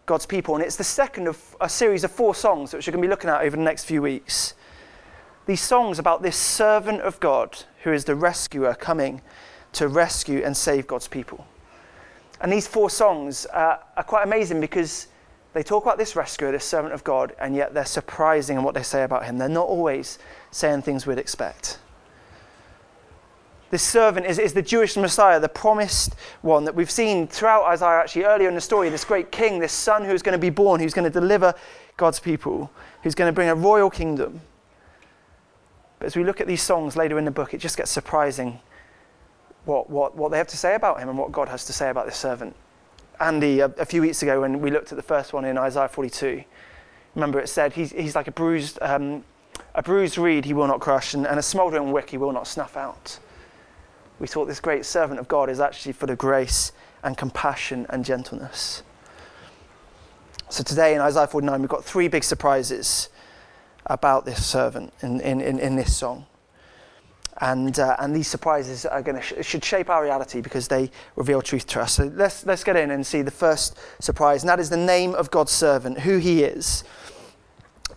God's 0.08 0.26
people. 0.26 0.56
And 0.56 0.64
it's 0.64 0.78
the 0.78 0.84
second 0.84 1.28
of 1.28 1.56
a 1.62 1.70
series 1.70 2.04
of 2.04 2.12
four 2.12 2.34
songs 2.34 2.74
which 2.74 2.88
we're 2.88 2.94
going 2.94 3.04
to 3.04 3.08
be 3.08 3.10
looking 3.10 3.30
at 3.30 3.42
over 3.42 3.56
the 3.56 3.62
next 3.62 3.84
few 3.84 4.02
weeks 4.02 4.56
these 5.48 5.62
songs 5.62 5.98
about 5.98 6.22
this 6.22 6.36
servant 6.36 7.02
of 7.02 7.20
God 7.22 7.64
who 7.84 7.94
is 7.94 8.04
the 8.04 8.16
rescuer 8.16 8.76
coming 8.76 9.22
to 9.72 9.88
rescue 9.88 10.44
and 10.44 10.56
save 10.56 10.88
God's 10.88 11.08
people. 11.08 11.48
And 12.42 12.52
these 12.52 12.68
four 12.68 12.90
songs 12.90 13.46
uh, 13.48 13.78
are 13.96 14.04
quite 14.04 14.24
amazing 14.24 14.60
because 14.60 15.08
they 15.54 15.64
talk 15.64 15.84
about 15.84 15.98
this 15.98 16.16
rescuer, 16.16 16.52
this 16.52 16.66
servant 16.66 16.94
of 16.94 17.04
God, 17.04 17.34
and 17.40 17.56
yet 17.56 17.74
they're 17.74 17.86
surprising 17.86 18.58
in 18.58 18.64
what 18.64 18.76
they 18.76 18.84
say 18.84 19.04
about 19.04 19.26
him. 19.26 19.38
They're 19.38 19.48
not 19.48 19.68
always 19.68 20.20
saying 20.52 20.82
things 20.82 21.08
we'd 21.08 21.18
expect. 21.18 21.80
This 23.70 23.84
servant 23.84 24.26
is, 24.26 24.40
is 24.40 24.54
the 24.54 24.62
Jewish 24.62 24.96
Messiah, 24.96 25.40
the 25.40 25.50
promised 25.50 26.16
one 26.42 26.64
that 26.66 26.76
we've 26.76 26.90
seen 26.90 27.28
throughout 27.28 27.66
Isaiah, 27.66 28.00
actually 28.00 28.24
earlier 28.24 28.48
in 28.48 28.56
the 28.56 28.62
story. 28.62 28.90
This 28.90 29.04
great 29.04 29.32
king, 29.32 29.60
this 29.60 29.74
son 29.74 30.06
who's 30.06 30.22
going 30.22 30.34
to 30.34 30.40
be 30.40 30.50
born, 30.50 30.80
who's 30.80 30.94
going 30.94 31.12
to 31.12 31.20
deliver 31.20 31.54
God's 31.98 32.20
people, 32.20 32.72
who's 33.04 33.16
going 33.16 33.28
to 33.28 33.34
bring 33.34 33.50
a 33.50 33.56
royal 33.56 33.90
kingdom. 33.90 34.42
But 36.00 36.06
as 36.06 36.16
we 36.16 36.24
look 36.24 36.40
at 36.40 36.48
these 36.48 36.62
songs 36.62 36.96
later 36.96 37.20
in 37.20 37.26
the 37.26 37.32
book, 37.32 37.54
it 37.54 37.58
just 37.58 37.76
gets 37.76 37.92
surprising 37.92 38.60
what, 39.66 39.90
what, 39.90 40.16
what 40.16 40.32
they 40.32 40.38
have 40.38 40.48
to 40.48 40.58
say 40.58 40.76
about 40.76 41.00
him 41.00 41.10
and 41.10 41.18
what 41.18 41.32
God 41.32 41.50
has 41.50 41.66
to 41.66 41.74
say 41.74 41.90
about 41.90 42.06
this 42.06 42.18
servant. 42.18 42.56
Andy, 43.20 43.60
a, 43.60 43.66
a 43.66 43.86
few 43.86 44.02
weeks 44.02 44.22
ago, 44.24 44.42
when 44.42 44.62
we 44.62 44.72
looked 44.72 44.92
at 44.92 44.96
the 44.96 45.04
first 45.04 45.34
one 45.34 45.44
in 45.44 45.58
Isaiah 45.58 45.90
42, 45.90 46.44
remember 47.16 47.40
it 47.40 47.50
said 47.50 47.74
he's, 47.74 47.92
he's 47.92 48.16
like 48.16 48.28
a 48.28 48.32
bruised, 48.32 48.78
um, 48.82 49.26
a 49.76 49.82
bruised 49.82 50.18
reed 50.18 50.46
he 50.46 50.54
will 50.54 50.68
not 50.68 50.80
crush, 50.80 51.14
and, 51.14 51.28
and 51.28 51.38
a 51.38 51.44
smouldering 51.44 51.92
wick 51.92 52.12
he 52.12 52.18
will 52.18 52.32
not 52.32 52.48
snuff 52.48 52.78
out. 52.78 53.20
We 54.20 54.28
thought 54.28 54.46
this 54.46 54.60
great 54.60 54.86
servant 54.86 55.20
of 55.20 55.28
God 55.28 55.50
is 55.50 55.60
actually 55.60 55.94
full 55.94 56.10
of 56.10 56.18
grace 56.18 56.72
and 57.04 57.18
compassion 57.18 57.86
and 57.90 58.04
gentleness. 58.04 58.84
So 60.50 60.64
today 60.64 60.96
in 60.96 61.02
Isaiah 61.02 61.28
49, 61.28 61.60
we've 61.60 61.70
got 61.70 61.84
three 61.84 62.08
big 62.08 62.24
surprises 62.24 63.10
about 63.86 64.26
this 64.26 64.46
servant 64.46 64.94
in, 65.02 65.20
in, 65.22 65.42
in, 65.42 65.60
in 65.60 65.76
this 65.76 65.96
song. 65.96 66.26
And, 67.40 67.78
uh, 67.78 67.96
and 68.00 68.16
these 68.16 68.28
surprises 68.28 68.86
are 68.86 69.02
going 69.04 69.18
to 69.18 69.22
sh- 69.22 69.46
should 69.46 69.64
shape 69.64 69.90
our 69.90 70.02
reality 70.02 70.42
because 70.42 70.68
they 70.68 70.90
reveal 71.16 71.42
truth 71.42 71.68
to 71.68 71.82
us. 71.82 71.94
So 71.94 72.12
let's, 72.16 72.46
let's 72.46 72.64
get 72.64 72.76
in 72.76 72.90
and 72.90 73.06
see 73.06 73.22
the 73.22 73.32
first 73.32 73.78
surprise, 74.00 74.42
and 74.42 74.50
that 74.50 74.60
is 74.60 74.72
the 74.72 74.78
name 74.78 75.14
of 75.14 75.30
God's 75.30 75.52
servant, 75.52 76.00
who 76.00 76.18
he 76.18 76.44
is. 76.44 76.84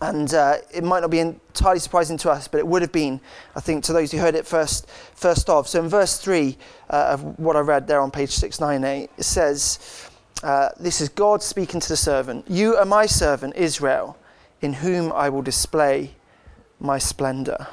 And 0.01 0.33
uh, 0.33 0.57
it 0.73 0.83
might 0.83 1.01
not 1.01 1.11
be 1.11 1.19
entirely 1.19 1.79
surprising 1.79 2.17
to 2.17 2.31
us, 2.31 2.47
but 2.47 2.57
it 2.57 2.65
would 2.65 2.81
have 2.81 2.91
been, 2.91 3.21
I 3.55 3.59
think, 3.59 3.83
to 3.85 3.93
those 3.93 4.11
who 4.11 4.17
heard 4.17 4.35
it 4.35 4.47
first, 4.47 4.89
first 5.13 5.49
of. 5.49 5.67
So 5.67 5.81
in 5.81 5.89
verse 5.89 6.17
3 6.17 6.57
uh, 6.89 6.93
of 7.11 7.39
what 7.39 7.55
I 7.55 7.59
read 7.59 7.87
there 7.87 8.01
on 8.01 8.09
page 8.09 8.31
698, 8.31 9.11
it 9.15 9.23
says, 9.23 10.09
uh, 10.41 10.69
This 10.79 11.01
is 11.01 11.09
God 11.09 11.43
speaking 11.43 11.79
to 11.79 11.87
the 11.87 11.95
servant. 11.95 12.49
You 12.49 12.77
are 12.77 12.85
my 12.85 13.05
servant, 13.05 13.55
Israel 13.55 14.17
in 14.61 14.73
whom 14.73 15.11
I 15.11 15.29
will 15.29 15.41
display 15.41 16.11
my 16.79 16.97
splendor. 16.97 17.67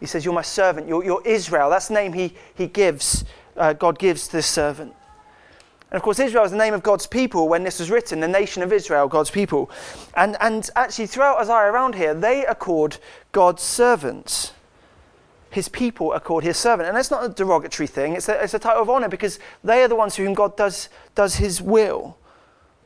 He 0.00 0.06
says, 0.06 0.24
You're 0.24 0.34
my 0.34 0.42
servant, 0.42 0.88
you're, 0.88 1.04
you're 1.04 1.22
Israel. 1.24 1.70
That's 1.70 1.88
the 1.88 1.94
name 1.94 2.12
he, 2.12 2.34
he 2.54 2.66
gives, 2.66 3.24
uh, 3.56 3.72
God 3.72 3.98
gives 3.98 4.26
to 4.26 4.32
this 4.32 4.46
servant. 4.46 4.94
And 5.90 5.96
of 5.96 6.02
course, 6.02 6.20
Israel 6.20 6.44
is 6.44 6.52
the 6.52 6.56
name 6.56 6.72
of 6.72 6.84
God's 6.84 7.06
people 7.06 7.48
when 7.48 7.64
this 7.64 7.80
was 7.80 7.90
written, 7.90 8.20
the 8.20 8.28
nation 8.28 8.62
of 8.62 8.72
Israel, 8.72 9.08
God's 9.08 9.30
people. 9.30 9.70
And, 10.14 10.36
and 10.40 10.70
actually, 10.76 11.06
throughout 11.06 11.38
Isaiah 11.38 11.72
around 11.72 11.96
here, 11.96 12.14
they 12.14 12.46
are 12.46 12.54
called 12.54 12.98
God's 13.32 13.62
servants. 13.62 14.52
His 15.50 15.68
people 15.68 16.12
are 16.12 16.20
called 16.20 16.44
his 16.44 16.56
servant. 16.56 16.88
And 16.88 16.96
that's 16.96 17.10
not 17.10 17.24
a 17.24 17.28
derogatory 17.28 17.88
thing, 17.88 18.14
it's 18.14 18.28
a, 18.28 18.40
it's 18.42 18.54
a 18.54 18.60
title 18.60 18.82
of 18.82 18.90
honor 18.90 19.08
because 19.08 19.40
they 19.64 19.82
are 19.82 19.88
the 19.88 19.96
ones 19.96 20.14
whom 20.14 20.32
God 20.32 20.56
does, 20.56 20.88
does 21.16 21.36
his 21.36 21.60
will, 21.60 22.16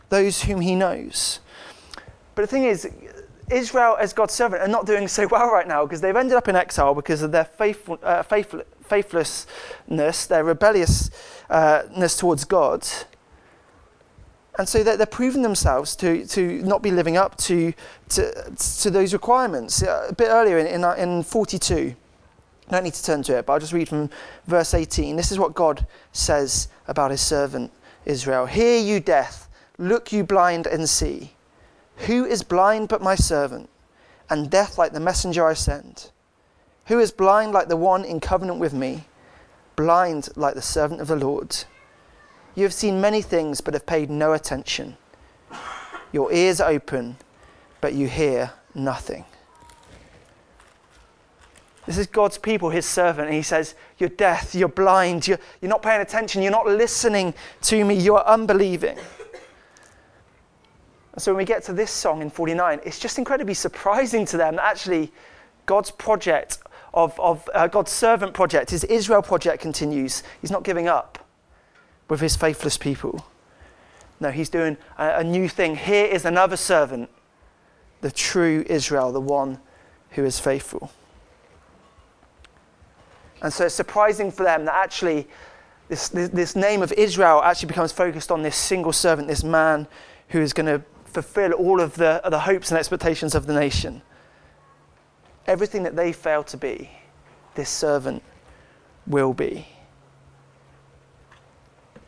those 0.09 0.45
whom 0.45 0.63
he 0.63 0.75
knows. 0.75 1.41
But 2.35 2.43
the 2.43 2.49
thing 2.49 2.65
is, 2.65 2.89
Israel, 3.51 3.99
as 4.01 4.15
God's 4.15 4.33
servant, 4.33 4.63
are 4.63 4.69
not 4.69 4.87
doing 4.87 5.09
so 5.09 5.27
well 5.31 5.51
right 5.51 5.69
now 5.69 5.85
because 5.85 6.01
they've 6.01 6.17
ended 6.17 6.37
up 6.37 6.49
in 6.49 6.57
exile 6.57 6.95
because 6.95 7.21
of 7.21 7.33
their 7.33 7.45
faithful, 7.45 7.99
uh, 8.03 8.23
faithful, 8.23 8.63
faithlessness, 8.83 10.27
their 10.27 10.45
rebelliousness 11.49 12.17
towards 12.17 12.45
God. 12.45 12.87
And 14.57 14.69
so 14.69 14.85
they're, 14.85 15.07
proving 15.07 15.43
themselves 15.43 15.97
to, 15.97 16.27
to 16.29 16.63
not 16.63 16.81
be 16.81 16.93
living 16.93 17.17
up 17.17 17.37
to, 17.39 17.73
to, 18.11 18.53
to 18.83 18.91
those 18.91 19.13
requirements. 19.13 19.83
Uh, 19.83 20.07
a 20.11 20.15
bit 20.15 20.29
earlier 20.29 20.59
in, 20.59 20.67
in, 20.67 20.85
in 20.97 21.23
42, 21.25 21.97
I 22.69 22.71
don't 22.71 22.85
need 22.85 22.95
to 22.95 23.03
turn 23.03 23.23
to 23.25 23.39
it, 23.39 23.47
but 23.47 23.55
I'll 23.55 23.59
just 23.59 23.73
read 23.73 23.89
from 23.89 24.11
verse 24.47 24.73
18. 24.73 25.17
This 25.17 25.33
is 25.33 25.39
what 25.41 25.55
God 25.55 25.87
says 26.13 26.69
about 26.87 27.11
his 27.11 27.21
servant 27.21 27.73
Israel 28.05 28.47
Hear 28.47 28.79
you, 28.81 29.01
death, 29.01 29.49
look 29.77 30.13
you 30.13 30.23
blind 30.23 30.67
and 30.67 30.89
see. 30.89 31.33
Who 32.07 32.25
is 32.25 32.43
blind 32.43 32.89
but 32.89 33.03
my 33.03 33.17
servant, 33.17 33.69
and 34.31 34.51
deaf 34.51 34.79
like 34.79 34.93
the 34.93 35.01
messenger 35.01 35.47
I 35.47 35.55
send? 35.55 36.11
Who 36.87 37.01
is 37.01 37.11
blind 37.11 37.53
like 37.53 37.69
the 37.69 37.77
one 37.77 38.05
in 38.05 38.21
covenant 38.21 38.61
with 38.61 38.73
me, 38.73 39.05
blind 39.77 40.29
like 40.37 40.55
the 40.55 40.63
servant 40.63 41.01
of 41.01 41.09
the 41.09 41.17
Lord? 41.17 41.57
You 42.55 42.63
have 42.63 42.73
seen 42.73 43.01
many 43.01 43.23
things, 43.23 43.61
but 43.61 43.75
have 43.75 43.87
paid 43.87 44.11
no 44.11 44.33
attention. 44.33 44.97
Your 46.13 46.33
ears 46.33 46.61
are 46.61 46.71
open, 46.71 47.17
but 47.81 47.95
you 47.95 48.07
hear 48.07 48.53
nothing. 48.75 49.25
This 51.87 51.99
is 51.99 52.07
God's 52.07 52.39
people, 52.39 52.71
his 52.71 52.87
servant, 52.87 53.27
and 53.27 53.37
he 53.37 53.43
says, 53.43 53.75
You're 53.99 54.09
deaf, 54.09 54.55
you're 54.55 54.69
blind, 54.69 55.29
you're, 55.29 55.39
you're 55.61 55.69
not 55.69 55.83
paying 55.83 56.01
attention, 56.01 56.41
you're 56.41 56.51
not 56.51 56.67
listening 56.67 57.35
to 57.63 57.85
me, 57.85 57.95
you 57.95 58.17
are 58.17 58.25
unbelieving. 58.25 58.97
And 61.13 61.23
so 61.23 61.33
when 61.33 61.39
we 61.39 61.45
get 61.45 61.63
to 61.65 61.73
this 61.73 61.91
song 61.91 62.23
in 62.23 62.31
49, 62.31 62.81
it's 62.85 62.99
just 62.99 63.19
incredibly 63.19 63.55
surprising 63.55 64.25
to 64.27 64.37
them 64.37 64.57
that 64.57 64.65
actually 64.65 65.13
God's 65.67 65.91
project 65.91 66.59
of, 66.95 67.19
of 67.19 67.51
uh, 67.53 67.67
God's 67.67 67.91
servant 67.91 68.33
project, 68.33 68.71
his 68.71 68.85
Israel 68.85 69.21
project 69.21 69.61
continues. 69.61 70.23
He's 70.41 70.51
not 70.51 70.63
giving 70.63 70.89
up 70.89 71.19
with 72.09 72.21
his 72.21 72.37
faithless 72.37 72.79
people. 72.79 73.27
No, 74.21 74.31
he's 74.31 74.49
doing 74.49 74.77
a, 74.97 75.17
a 75.17 75.25
new 75.25 75.49
thing. 75.49 75.77
Here 75.77 76.07
is 76.07 76.25
another 76.25 76.57
servant, 76.57 77.11
the 78.01 78.11
true 78.11 78.65
Israel, 78.69 79.13
the 79.13 79.21
one 79.21 79.59
who 80.11 80.25
is 80.25 80.39
faithful. 80.39 80.93
And 83.43 83.53
so 83.53 83.67
it's 83.67 83.75
surprising 83.75 84.31
for 84.31 84.45
them 84.45 84.65
that 84.67 84.75
actually 84.75 85.27
this, 85.89 86.09
this, 86.09 86.31
this, 86.31 86.57
name 86.57 86.81
of 86.81 86.93
Israel 86.93 87.43
actually 87.43 87.69
becomes 87.69 87.93
focused 87.93 88.31
on 88.31 88.43
this 88.43 88.57
single 88.57 88.93
servant, 88.93 89.29
this 89.29 89.45
man 89.45 89.87
who 90.29 90.41
is 90.41 90.53
going 90.53 90.67
to 90.67 90.83
fulfill 91.05 91.53
all 91.53 91.81
of 91.81 91.95
the, 91.97 92.23
the 92.31 92.41
hopes 92.41 92.71
and 92.71 92.79
expectations 92.79 93.35
of 93.35 93.47
the 93.47 93.53
nation. 93.53 94.01
Everything 95.47 95.83
that 95.83 95.97
they 95.97 96.13
fail 96.13 96.43
to 96.45 96.57
be, 96.57 96.91
this 97.55 97.69
servant 97.69 98.23
will 99.07 99.35
be. 99.35 99.67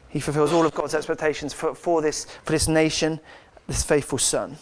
He 0.08 0.20
fulfills 0.20 0.52
all 0.52 0.64
of 0.64 0.74
God's 0.74 0.94
expectations 0.94 1.52
for, 1.52 1.74
for, 1.74 2.00
this, 2.00 2.26
for 2.44 2.52
this 2.52 2.68
nation, 2.68 3.20
this 3.66 3.82
faithful 3.82 4.18
son. 4.18 4.56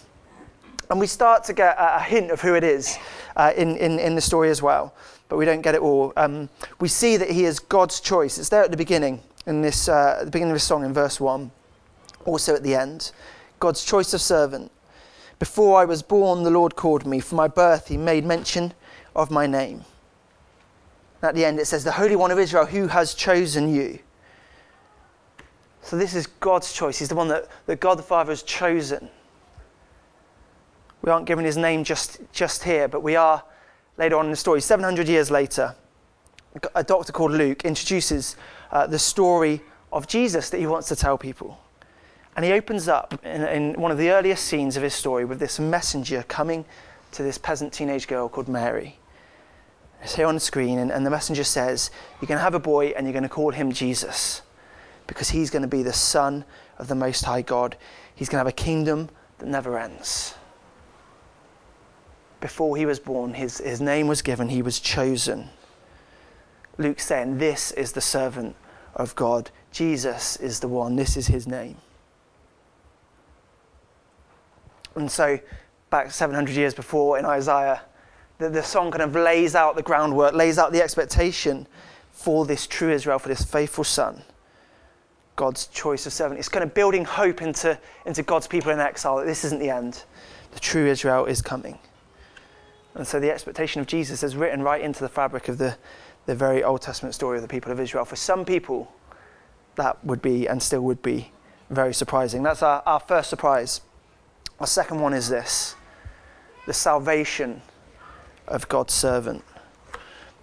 And 0.91 1.01
we 1.01 1.07
start 1.07 1.45
to 1.45 1.53
get 1.53 1.77
a, 1.79 2.01
hint 2.01 2.31
of 2.31 2.41
who 2.41 2.55
it 2.55 2.65
is 2.65 2.99
uh, 3.37 3.53
in, 3.57 3.77
in, 3.77 3.99
in 3.99 4.15
the 4.15 4.21
story 4.21 4.51
as 4.51 4.61
well, 4.61 4.95
but 5.29 5.37
we 5.37 5.45
don't 5.45 5.63
get 5.63 5.75
it 5.75 5.81
all. 5.81 6.13
Um, 6.17 6.49
we 6.81 6.89
see 6.89 7.17
that 7.17 7.31
he 7.31 7.45
is 7.45 7.59
God's 7.59 8.01
choice. 8.01 8.39
It's 8.39 8.49
there 8.49 8.65
at 8.65 8.71
the 8.71 8.77
beginning, 8.77 9.23
in 9.47 9.63
this, 9.63 9.89
uh, 9.89 10.19
at 10.19 10.25
the 10.27 10.31
beginning 10.31 10.51
of 10.51 10.57
this 10.57 10.65
song 10.65 10.85
in 10.85 10.93
verse 10.93 11.21
1, 11.21 11.51
also 12.27 12.55
at 12.55 12.63
the 12.63 12.75
end. 12.75 13.13
God's 13.61 13.85
choice 13.85 14.13
of 14.13 14.21
servant. 14.21 14.71
Before 15.39 15.81
I 15.81 15.85
was 15.85 16.03
born, 16.03 16.43
the 16.43 16.51
Lord 16.51 16.77
called 16.77 17.07
me. 17.07 17.21
For 17.21 17.35
my 17.35 17.49
birth, 17.49 17.89
he 17.89 17.97
made 17.97 18.25
mention 18.25 18.73
of 19.15 19.31
my 19.31 19.47
name. 19.47 19.85
at 21.23 21.35
the 21.35 21.45
end, 21.45 21.59
it 21.59 21.67
says, 21.67 21.85
The 21.85 21.93
Holy 21.93 22.17
One 22.17 22.31
of 22.31 22.39
Israel, 22.39 22.67
who 22.67 22.89
has 22.89 23.15
chosen 23.15 23.75
you. 23.75 23.99
So 25.83 25.97
this 25.97 26.15
is 26.15 26.27
God's 26.27 26.73
choice. 26.73 26.99
He's 26.99 27.09
the 27.09 27.15
one 27.15 27.29
that, 27.29 27.49
that 27.67 27.81
God 27.81 27.99
the 27.99 28.03
Father 28.03 28.33
has 28.33 28.43
chosen. 28.43 29.11
We 31.03 31.11
aren't 31.11 31.27
given 31.27 31.45
his 31.45 31.57
name 31.57 31.85
just, 31.85 32.21
just 32.33 32.65
here, 32.65 32.89
but 32.89 33.03
we 33.03 33.17
are 33.17 33.43
later 33.99 34.17
on 34.17 34.25
in 34.25 34.31
the 34.31 34.37
story. 34.37 34.61
700 34.61 35.09
years 35.09 35.31
later, 35.31 35.75
a 36.75 36.83
doctor 36.83 37.13
called 37.13 37.33
Luke 37.33 37.65
introduces 37.65 38.37
uh, 38.71 38.87
the 38.87 38.99
story 38.99 39.61
of 39.93 40.07
Jesus 40.07 40.51
that 40.51 40.59
he 40.59 40.67
wants 40.67 40.89
to 40.89 40.97
tell 40.97 41.19
people. 41.19 41.59
And 42.37 42.45
he 42.45 42.53
opens 42.53 42.89
up 42.89 43.19
in, 43.25 43.43
in, 43.43 43.81
one 43.81 43.93
of 43.93 43.99
the 43.99 44.11
earliest 44.11 44.45
scenes 44.45 44.77
of 44.77 44.83
his 44.83 44.95
story 44.95 45.25
with 45.25 45.39
this 45.39 45.61
messenger 45.61 46.25
coming 46.27 46.65
to 47.13 47.23
this 47.23 47.39
peasant 47.39 47.73
teenage 47.73 48.09
girl 48.09 48.29
called 48.29 48.49
Mary. 48.49 48.99
It's 50.03 50.17
here 50.17 50.27
on 50.27 50.35
the 50.35 50.41
screen, 50.41 50.79
and, 50.79 50.91
and 50.91 51.07
the 51.07 51.11
messenger 51.11 51.45
says, 51.45 51.91
You're 52.21 52.27
going 52.27 52.39
to 52.39 52.45
have 52.45 52.55
a 52.55 52.61
boy, 52.61 52.89
and 52.89 53.07
you're 53.07 53.13
going 53.13 53.23
to 53.23 53.29
call 53.29 53.53
him 53.53 53.73
Jesus 53.73 54.43
because 55.07 55.31
he's 55.31 55.51
going 55.51 55.63
to 55.63 55.69
be 55.69 55.83
the 55.83 55.93
Son 55.93 56.45
of 56.79 56.89
the 56.89 56.95
Most 56.95 57.25
High 57.25 57.43
God. 57.43 57.77
He's 58.15 58.29
going 58.29 58.37
to 58.37 58.41
have 58.41 58.47
a 58.47 58.53
kingdom 58.53 59.09
that 59.39 59.49
never 59.49 59.79
ends. 59.79 60.35
Before 62.41 62.77
he 62.77 62.85
was 62.85 62.99
born, 62.99 63.35
his, 63.35 63.59
his 63.59 63.81
name 63.81 64.07
was 64.07 64.23
given, 64.23 64.49
he 64.49 64.63
was 64.63 64.81
chosen. 64.81 65.49
Luke 66.79 67.01
saying, 67.01 67.39
This 67.39 67.71
is 67.73 67.93
the 67.93 68.01
servant 68.01 68.57
of 68.95 69.15
God. 69.15 69.51
Jesus 69.73 70.37
is 70.37 70.61
the 70.61 70.69
one, 70.69 70.97
this 70.97 71.17
is 71.17 71.29
his 71.29 71.47
name. 71.47 71.77
And 74.97 75.11
so, 75.11 75.39
back 75.91 76.11
700 76.11 76.55
years 76.55 76.75
before 76.75 77.19
in 77.19 77.25
Isaiah, 77.25 77.83
the, 78.39 78.49
the 78.49 78.63
song 78.63 78.91
kind 78.91 79.03
of 79.03 79.15
lays 79.15 79.55
out 79.55 79.77
the 79.77 79.83
groundwork, 79.83 80.35
lays 80.35 80.59
out 80.59 80.73
the 80.73 80.83
expectation 80.83 81.67
for 82.11 82.47
this 82.47 82.67
true 82.67 82.91
Israel, 82.91 83.19
for 83.19 83.29
this 83.29 83.45
faithful 83.45 83.85
son. 83.85 84.23
God's 85.37 85.67
choice 85.69 86.07
of 86.07 86.13
servant. 86.13 86.39
It's 86.39 86.49
kind 86.49 86.63
of 86.63 86.75
building 86.75 87.05
hope 87.05 87.43
into, 87.43 87.79
into 88.07 88.23
God's 88.23 88.47
people 88.47 88.71
in 88.71 88.79
exile 88.79 89.17
that 89.17 89.27
this 89.27 89.45
isn't 89.45 89.59
the 89.59 89.71
end. 89.71 90.05
The 90.53 90.61
true 90.61 90.87
Israel 90.87 91.27
is 91.27 91.43
coming. 91.43 91.79
And 92.95 93.07
so 93.07 93.19
the 93.19 93.31
expectation 93.31 93.81
of 93.81 93.89
Jesus 93.89 94.23
is 94.23 94.37
written 94.37 94.63
right 94.63 94.81
into 94.81 95.01
the 95.01 95.09
fabric 95.09 95.49
of 95.49 95.59
the, 95.59 95.77
the 96.27 96.35
very 96.37 96.63
Old 96.63 96.83
Testament 96.83 97.15
story 97.15 97.39
of 97.39 97.43
the 97.43 97.49
people 97.49 97.73
of 97.73 97.81
Israel. 97.81 98.05
For 98.05 98.15
some 98.15 98.45
people, 98.45 98.93
that 99.75 100.05
would 100.05 100.23
be 100.23 100.47
and 100.47 100.63
still 100.63 100.83
would 100.83 101.03
be 101.03 101.33
very 101.71 101.93
surprising. 101.93 102.45
That's 102.45 102.63
our, 102.63 102.83
our 102.87 103.01
first 103.01 103.29
surprise. 103.31 103.81
Our 104.61 104.67
second 104.67 105.01
one 105.01 105.15
is 105.15 105.29
this 105.29 105.75
the 106.67 106.73
salvation 106.73 107.61
of 108.47 108.69
God's 108.69 108.95
servant. 108.95 109.45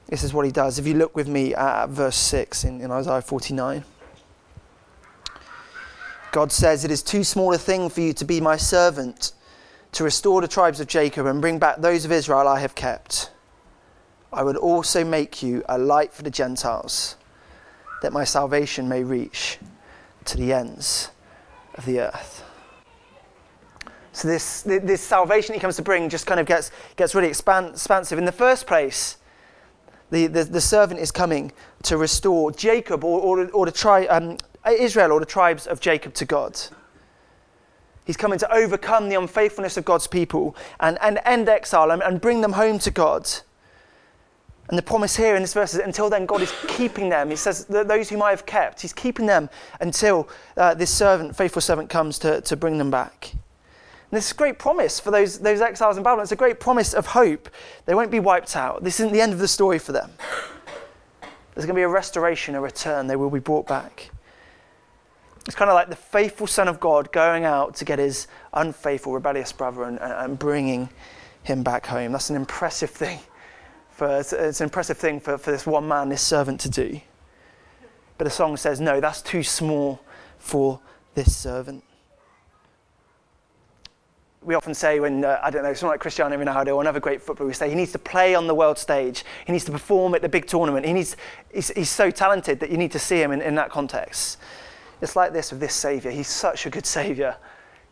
This 0.08 0.24
is 0.24 0.34
what 0.34 0.46
he 0.46 0.52
does. 0.52 0.78
If 0.78 0.86
you 0.86 0.94
look 0.94 1.16
with 1.16 1.28
me 1.28 1.56
at 1.56 1.88
verse 1.90 2.18
6 2.18 2.66
in, 2.66 2.82
in 2.82 2.92
Isaiah 2.92 3.22
49. 3.22 3.84
God 6.32 6.52
says, 6.52 6.86
It 6.86 6.92
is 6.92 7.02
too 7.02 7.24
small 7.24 7.54
a 7.54 7.58
thing 7.58 7.90
for 7.90 8.02
you 8.02 8.14
to 8.14 8.26
be 8.26 8.42
my 8.42 8.58
servant, 8.58 9.34
to 9.94 10.04
restore 10.04 10.42
the 10.42 10.48
tribes 10.48 10.80
of 10.80 10.88
Jacob 10.88 11.26
and 11.26 11.42
bring 11.42 11.60
back 11.60 11.78
those 11.78 12.06
of 12.06 12.12
Israel 12.12 12.48
I 12.48 12.60
have 12.60 12.76
kept. 12.76 13.32
I 14.34 14.44
would 14.44 14.58
also 14.58 15.04
make 15.04 15.44
you 15.44 15.64
a 15.68 15.78
light 15.78 16.14
for 16.14 16.24
the 16.24 16.32
Gentiles, 16.32 17.18
that 18.02 18.14
my 18.14 18.24
salvation 18.24 18.88
may 18.88 19.04
reach 19.04 19.60
to 20.26 20.38
the 20.38 20.54
ends 20.54 21.10
of 21.76 21.86
the 21.86 22.00
earth. 22.00 22.44
So, 24.14 24.28
this, 24.28 24.64
this 24.64 25.02
salvation 25.02 25.54
he 25.54 25.60
comes 25.60 25.78
to 25.78 25.82
bring 25.82 26.10
just 26.10 26.28
kind 26.28 26.40
of 26.40 26.46
gets, 26.46 26.72
gets 26.98 27.16
really 27.16 27.30
expansive. 27.30 28.18
In 28.18 28.26
the 28.26 28.32
first 28.32 28.68
place, 28.68 29.18
the, 30.10 30.28
the, 30.28 30.44
the 30.44 30.62
servant 30.62 31.00
is 31.00 31.12
coming 31.12 31.54
to 31.84 31.98
restore 31.98 32.52
Jacob 32.52 33.04
or, 33.04 33.22
or, 33.22 33.50
or 33.52 33.72
um, 34.10 34.38
Israel 34.70 35.14
or 35.14 35.20
the 35.20 35.26
tribes 35.26 35.66
of 35.66 35.80
Jacob 35.80 36.14
to 36.16 36.26
God. 36.26 36.60
He's 38.06 38.18
coming 38.18 38.40
to 38.40 38.54
overcome 38.54 39.08
the 39.08 39.16
unfaithfulness 39.16 39.78
of 39.78 39.86
God's 39.86 40.08
people 40.08 40.56
and, 40.80 40.98
and 41.02 41.20
end 41.24 41.48
exile 41.48 41.92
and, 41.92 42.02
and 42.02 42.20
bring 42.20 42.42
them 42.42 42.54
home 42.54 42.80
to 42.80 42.92
God. 42.92 43.30
And 44.68 44.78
the 44.78 44.84
promise 44.84 45.16
here 45.16 45.36
in 45.36 45.42
this 45.42 45.54
verse 45.54 45.74
is 45.74 45.80
until 45.80 46.10
then, 46.10 46.26
God 46.26 46.42
is 46.42 46.54
keeping 46.68 47.10
them. 47.10 47.30
He 47.30 47.36
says 47.36 47.66
that 47.66 47.88
those 47.88 48.10
whom 48.10 48.22
I 48.22 48.30
have 48.30 48.46
kept, 48.46 48.82
He's 48.82 48.94
keeping 48.94 49.26
them 49.26 49.50
until 49.80 50.30
uh, 50.58 50.74
this 50.74 50.90
servant, 50.90 51.36
faithful 51.36 51.62
servant, 51.62 51.90
comes 51.90 52.18
to, 52.20 52.42
to 52.42 52.56
bring 52.56 52.78
them 52.78 52.90
back. 52.90 53.34
And 54.12 54.18
this 54.18 54.26
is 54.26 54.34
a 54.34 54.36
great 54.36 54.60
promise 54.60 55.00
for 55.00 55.10
those, 55.10 55.40
those 55.40 55.62
exiles 55.62 55.96
in 55.96 56.04
Babylon. 56.04 56.24
It's 56.24 56.34
a 56.34 56.36
great 56.36 56.60
promise 56.60 56.94
of 56.94 57.08
hope. 57.08 57.48
They 57.86 57.96
won't 57.96 58.12
be 58.12 58.20
wiped 58.20 58.58
out. 58.58 58.84
This 58.84 59.00
isn't 59.00 59.14
the 59.14 59.22
end 59.22 59.32
of 59.32 59.40
the 59.40 59.48
story 59.48 59.80
for 59.80 59.94
them. 59.94 60.12
There's 61.56 61.66
going 61.66 61.76
to 61.76 61.80
be 61.80 61.84
a 61.84 61.88
restoration, 61.88 62.56
a 62.56 62.62
return. 62.62 63.08
They 63.08 63.16
will 63.16 63.30
be 63.30 63.40
brought 63.40 63.68
back. 63.68 64.12
It's 65.48 65.56
kind 65.56 65.72
of 65.72 65.76
like 65.76 65.88
the 65.88 65.96
faithful 65.96 66.46
Son 66.46 66.68
of 66.68 66.82
God 66.82 67.14
going 67.14 67.46
out 67.46 67.76
to 67.76 67.86
get 67.86 68.00
his 68.00 68.28
unfaithful, 68.54 69.14
rebellious 69.14 69.54
brother 69.54 69.84
and, 69.84 69.98
and 70.02 70.38
bringing 70.38 70.90
him 71.44 71.64
back 71.64 71.86
home. 71.86 72.12
That's 72.12 72.30
an 72.30 72.36
impressive 72.36 72.90
thing. 72.90 73.20
For, 73.92 74.20
it's, 74.20 74.34
it's 74.34 74.60
an 74.60 74.66
impressive 74.66 74.98
thing 74.98 75.22
for, 75.22 75.38
for 75.38 75.52
this 75.52 75.66
one 75.66 75.88
man, 75.88 76.10
this 76.10 76.22
servant, 76.22 76.60
to 76.62 76.70
do. 76.70 77.00
But 78.18 78.26
the 78.26 78.32
song 78.32 78.58
says, 78.58 78.82
no, 78.82 79.00
that's 79.00 79.22
too 79.22 79.42
small 79.42 80.02
for 80.38 80.82
this 81.16 81.36
servant. 81.36 81.86
We 84.44 84.56
often 84.56 84.74
say 84.74 85.00
when, 85.00 85.24
uh, 85.24 85.40
I 85.44 85.52
don't 85.52 85.62
know, 85.62 85.74
someone 85.74 85.94
like 85.94 86.00
Cristiano 86.00 86.36
Ronaldo 86.36 86.76
or 86.76 86.82
another 86.82 87.00
great 87.00 87.22
footballer, 87.22 87.48
we 87.48 87.54
say 87.54 87.70
he 87.70 87.76
needs 87.76 87.92
to 87.92 88.00
play 88.00 88.34
on 88.34 88.48
the 88.48 88.56
world 88.56 88.80
stage. 88.80 89.24
He 89.46 89.52
needs 89.52 89.66
to 89.66 89.72
perform 89.72 90.16
at 90.16 90.24
the 90.24 90.30
big 90.30 90.48
tournament. 90.48 90.84
He 90.86 90.94
needs, 90.94 91.16
he's, 91.54 91.70
he's 91.70 91.90
so 91.92 92.10
talented 92.10 92.60
that 92.60 92.72
you 92.72 92.78
need 92.78 92.92
to 92.94 93.00
see 93.00 93.22
him 93.22 93.32
in, 93.32 93.42
in 93.42 93.54
that 93.56 93.70
context. 93.70 94.40
It's 95.00 95.16
like 95.16 95.32
this 95.32 95.52
with 95.52 95.60
this 95.60 95.76
Savior. 95.76 96.10
He's 96.10 96.28
such 96.28 96.66
a 96.66 96.72
good 96.72 96.88
Savior. 96.88 97.36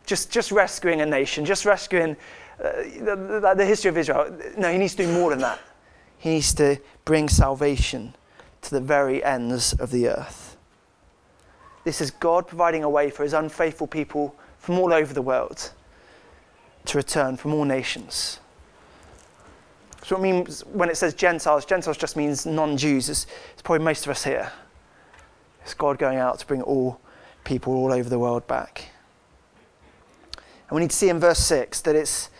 Just, 0.06 0.32
just 0.32 0.50
rescuing 0.50 1.02
a 1.02 1.06
nation, 1.06 1.44
just 1.44 1.64
rescuing 1.64 2.16
uh, 2.58 2.72
the, 2.98 3.40
the, 3.40 3.54
the 3.56 3.64
history 3.64 3.88
of 3.88 3.96
Israel. 3.96 4.36
No, 4.58 4.72
he 4.72 4.78
needs 4.78 4.96
to 4.96 5.04
do 5.04 5.12
more 5.12 5.30
than 5.30 5.38
that. 5.40 5.60
He 6.18 6.30
needs 6.30 6.52
to 6.54 6.78
bring 7.04 7.28
salvation 7.28 8.14
to 8.62 8.70
the 8.70 8.80
very 8.80 9.22
ends 9.22 9.72
of 9.74 9.92
the 9.92 10.08
earth. 10.08 10.56
This 11.84 12.00
is 12.00 12.10
God 12.10 12.48
providing 12.48 12.82
a 12.82 12.90
way 12.90 13.08
for 13.08 13.22
his 13.22 13.34
unfaithful 13.34 13.86
people 13.86 14.34
from 14.58 14.78
all 14.78 14.92
over 14.92 15.14
the 15.14 15.22
world 15.22 15.70
to 16.90 16.98
return 16.98 17.36
from 17.36 17.54
all 17.54 17.64
nations. 17.64 18.40
So 20.02 20.16
it 20.16 20.20
means 20.20 20.64
when 20.66 20.88
it 20.88 20.96
says 20.96 21.14
Gentiles, 21.14 21.64
Gentiles 21.64 21.96
just 21.96 22.16
means 22.16 22.46
non 22.46 22.76
Jews. 22.76 23.08
It's, 23.08 23.26
it's 23.52 23.62
probably 23.62 23.84
most 23.84 24.06
of 24.06 24.10
us 24.10 24.24
here. 24.24 24.50
It's 25.62 25.72
God 25.72 25.98
going 25.98 26.18
out 26.18 26.40
to 26.40 26.46
bring 26.46 26.62
all 26.62 27.00
people 27.44 27.74
all 27.74 27.92
over 27.92 28.08
the 28.08 28.18
world 28.18 28.44
back. 28.48 28.90
And 30.36 30.76
we 30.76 30.80
need 30.80 30.90
to 30.90 30.96
see 30.96 31.08
in 31.08 31.20
verse 31.20 31.38
6 31.38 31.80
that 31.82 31.94
it's, 31.94 32.30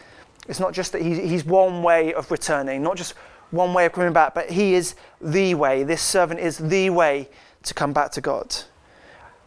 it's 0.49 0.59
not 0.59 0.73
just 0.73 0.93
that 0.93 1.03
he, 1.03 1.29
he's 1.29 1.45
one 1.45 1.85
way 1.85 2.13
of 2.15 2.31
returning, 2.31 2.83
not 2.83 2.97
just 2.97 3.15
one 3.53 3.73
way 3.73 3.87
of 3.87 3.93
coming 3.93 4.13
back, 4.13 4.35
but 4.35 4.51
he 4.51 4.75
is 4.75 4.97
the 5.21 5.55
way. 5.55 5.85
This 5.85 6.03
servant 6.03 6.41
is 6.41 6.59
the 6.59 6.91
way 6.91 7.29
to 7.63 7.75
come 7.75 7.93
back 7.93 8.11
to 8.13 8.21
God. 8.21 8.57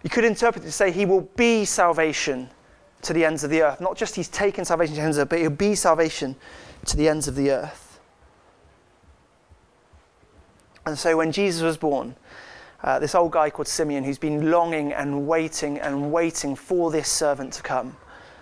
You 0.02 0.10
could 0.10 0.24
interpret 0.24 0.64
it 0.64 0.68
to 0.68 0.72
say 0.72 0.92
he 0.92 1.06
will 1.06 1.30
be 1.36 1.66
salvation 1.66 2.50
to 3.04 3.14
the 3.14 3.24
ends 3.26 3.44
of 3.44 3.50
the 3.50 3.62
earth. 3.62 3.80
Not 3.80 3.96
just 3.96 4.16
he's 4.16 4.30
taken 4.30 4.66
salvation 4.66 4.96
to 4.96 5.02
the 5.02 5.06
ends 5.06 5.18
of 5.18 5.30
the 5.30 5.36
earth, 5.36 5.40
but 5.40 5.40
he'll 5.40 5.50
be 5.50 5.76
salvation 5.76 6.36
to 6.86 6.98
the 6.98 7.08
ends 7.08 7.28
of 7.28 7.36
the 7.36 7.52
earth. 7.52 8.00
And 10.86 10.98
so 10.98 11.16
when 11.16 11.32
Jesus 11.32 11.62
was 11.62 11.78
born, 11.78 12.16
uh, 12.84 13.00
this 13.00 13.16
old 13.16 13.32
guy 13.32 13.50
called 13.50 13.68
Simeon 13.68 14.04
who's 14.04 14.18
been 14.18 14.52
longing 14.52 14.92
and 14.92 15.26
waiting 15.26 15.80
and 15.80 16.12
waiting 16.12 16.56
for 16.56 16.92
this 16.92 17.08
servant 17.08 17.54
to 17.54 17.64
come, 17.64 17.96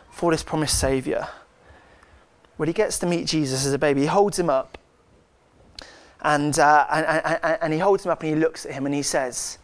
for 0.09 0.31
this 0.31 0.41
promised 0.41 0.79
Saviour. 0.79 1.27
When 2.57 2.67
he 2.67 2.73
gets 2.73 2.97
to 2.99 3.05
meet 3.05 3.27
Jesus 3.27 3.65
as 3.65 3.73
a 3.73 3.77
baby, 3.77 4.01
he 4.01 4.07
holds 4.07 4.39
him 4.39 4.49
up 4.49 4.77
and, 6.21 6.57
uh, 6.57 6.85
and, 6.91 7.05
and, 7.43 7.57
and 7.61 7.73
he 7.73 7.79
holds 7.79 8.05
him 8.05 8.11
up 8.11 8.21
and 8.21 8.29
he 8.33 8.35
looks 8.35 8.65
at 8.65 8.73
him 8.73 8.85
and 8.85 8.93
he 8.93 9.03
says, 9.03 9.57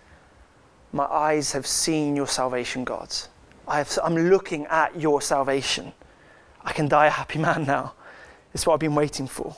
My 0.92 1.06
eyes 1.06 1.52
have 1.52 1.68
seen 1.68 2.16
your 2.16 2.28
salvation, 2.28 2.84
God. 2.84 3.16
I 3.68 3.86
I'm 4.04 4.16
looking 4.16 4.66
at 4.68 5.00
your 5.00 5.22
salvation. 5.22 5.94
I 6.64 6.74
can 6.74 6.88
die 6.88 7.08
a 7.08 7.12
happy 7.12 7.40
man 7.40 7.66
now. 7.66 7.94
It's 8.54 8.66
what 8.66 8.74
I've 8.74 8.80
been 8.80 8.96
waiting 8.96 9.28
for. 9.28 9.56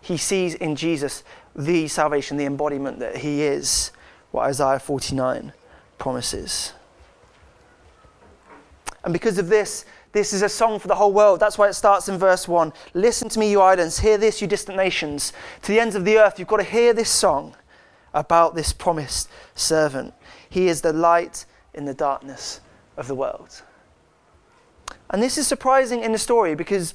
He 0.00 0.16
sees 0.16 0.54
in 0.54 0.76
Jesus 0.76 1.22
the 1.54 1.88
salvation, 1.88 2.36
the 2.36 2.44
embodiment 2.44 2.98
that 2.98 3.18
he 3.18 3.42
is 3.42 3.92
what 4.30 4.42
Isaiah 4.42 4.78
49 4.78 5.52
promises. 5.98 6.72
And 9.04 9.12
because 9.12 9.38
of 9.38 9.48
this, 9.48 9.84
this 10.12 10.32
is 10.32 10.42
a 10.42 10.48
song 10.48 10.78
for 10.78 10.88
the 10.88 10.94
whole 10.94 11.12
world. 11.12 11.40
That's 11.40 11.56
why 11.56 11.68
it 11.68 11.74
starts 11.74 12.08
in 12.08 12.18
verse 12.18 12.48
1. 12.48 12.72
Listen 12.94 13.28
to 13.28 13.38
me, 13.38 13.50
you 13.50 13.60
islands. 13.60 14.00
Hear 14.00 14.18
this, 14.18 14.42
you 14.42 14.48
distant 14.48 14.76
nations. 14.76 15.32
To 15.62 15.72
the 15.72 15.80
ends 15.80 15.94
of 15.94 16.04
the 16.04 16.18
earth, 16.18 16.38
you've 16.38 16.48
got 16.48 16.58
to 16.58 16.64
hear 16.64 16.92
this 16.92 17.10
song 17.10 17.56
about 18.12 18.54
this 18.54 18.72
promised 18.72 19.28
servant. 19.54 20.14
He 20.48 20.68
is 20.68 20.80
the 20.80 20.92
light 20.92 21.46
in 21.74 21.84
the 21.84 21.94
darkness 21.94 22.60
of 23.00 23.08
the 23.08 23.14
world. 23.16 23.62
And 25.08 25.20
this 25.20 25.36
is 25.38 25.48
surprising 25.48 26.04
in 26.04 26.12
the 26.12 26.18
story 26.18 26.54
because 26.54 26.94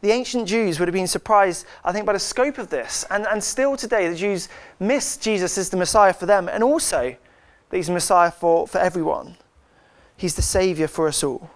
the 0.00 0.10
ancient 0.10 0.48
Jews 0.48 0.78
would 0.78 0.88
have 0.88 0.94
been 0.94 1.06
surprised, 1.06 1.66
I 1.84 1.92
think, 1.92 2.06
by 2.06 2.14
the 2.14 2.18
scope 2.18 2.56
of 2.56 2.70
this. 2.70 3.04
And, 3.10 3.26
and 3.26 3.44
still 3.44 3.76
today, 3.76 4.08
the 4.08 4.16
Jews 4.16 4.48
miss 4.78 5.16
Jesus 5.18 5.58
as 5.58 5.68
the 5.68 5.76
Messiah 5.76 6.14
for 6.14 6.26
them 6.26 6.48
and 6.48 6.64
also 6.64 7.14
that 7.68 7.76
he's 7.76 7.90
Messiah 7.90 8.30
for, 8.30 8.66
for 8.66 8.78
everyone. 8.78 9.36
He's 10.16 10.34
the 10.34 10.42
Savior 10.42 10.88
for 10.88 11.08
us 11.08 11.22
all. 11.22 11.50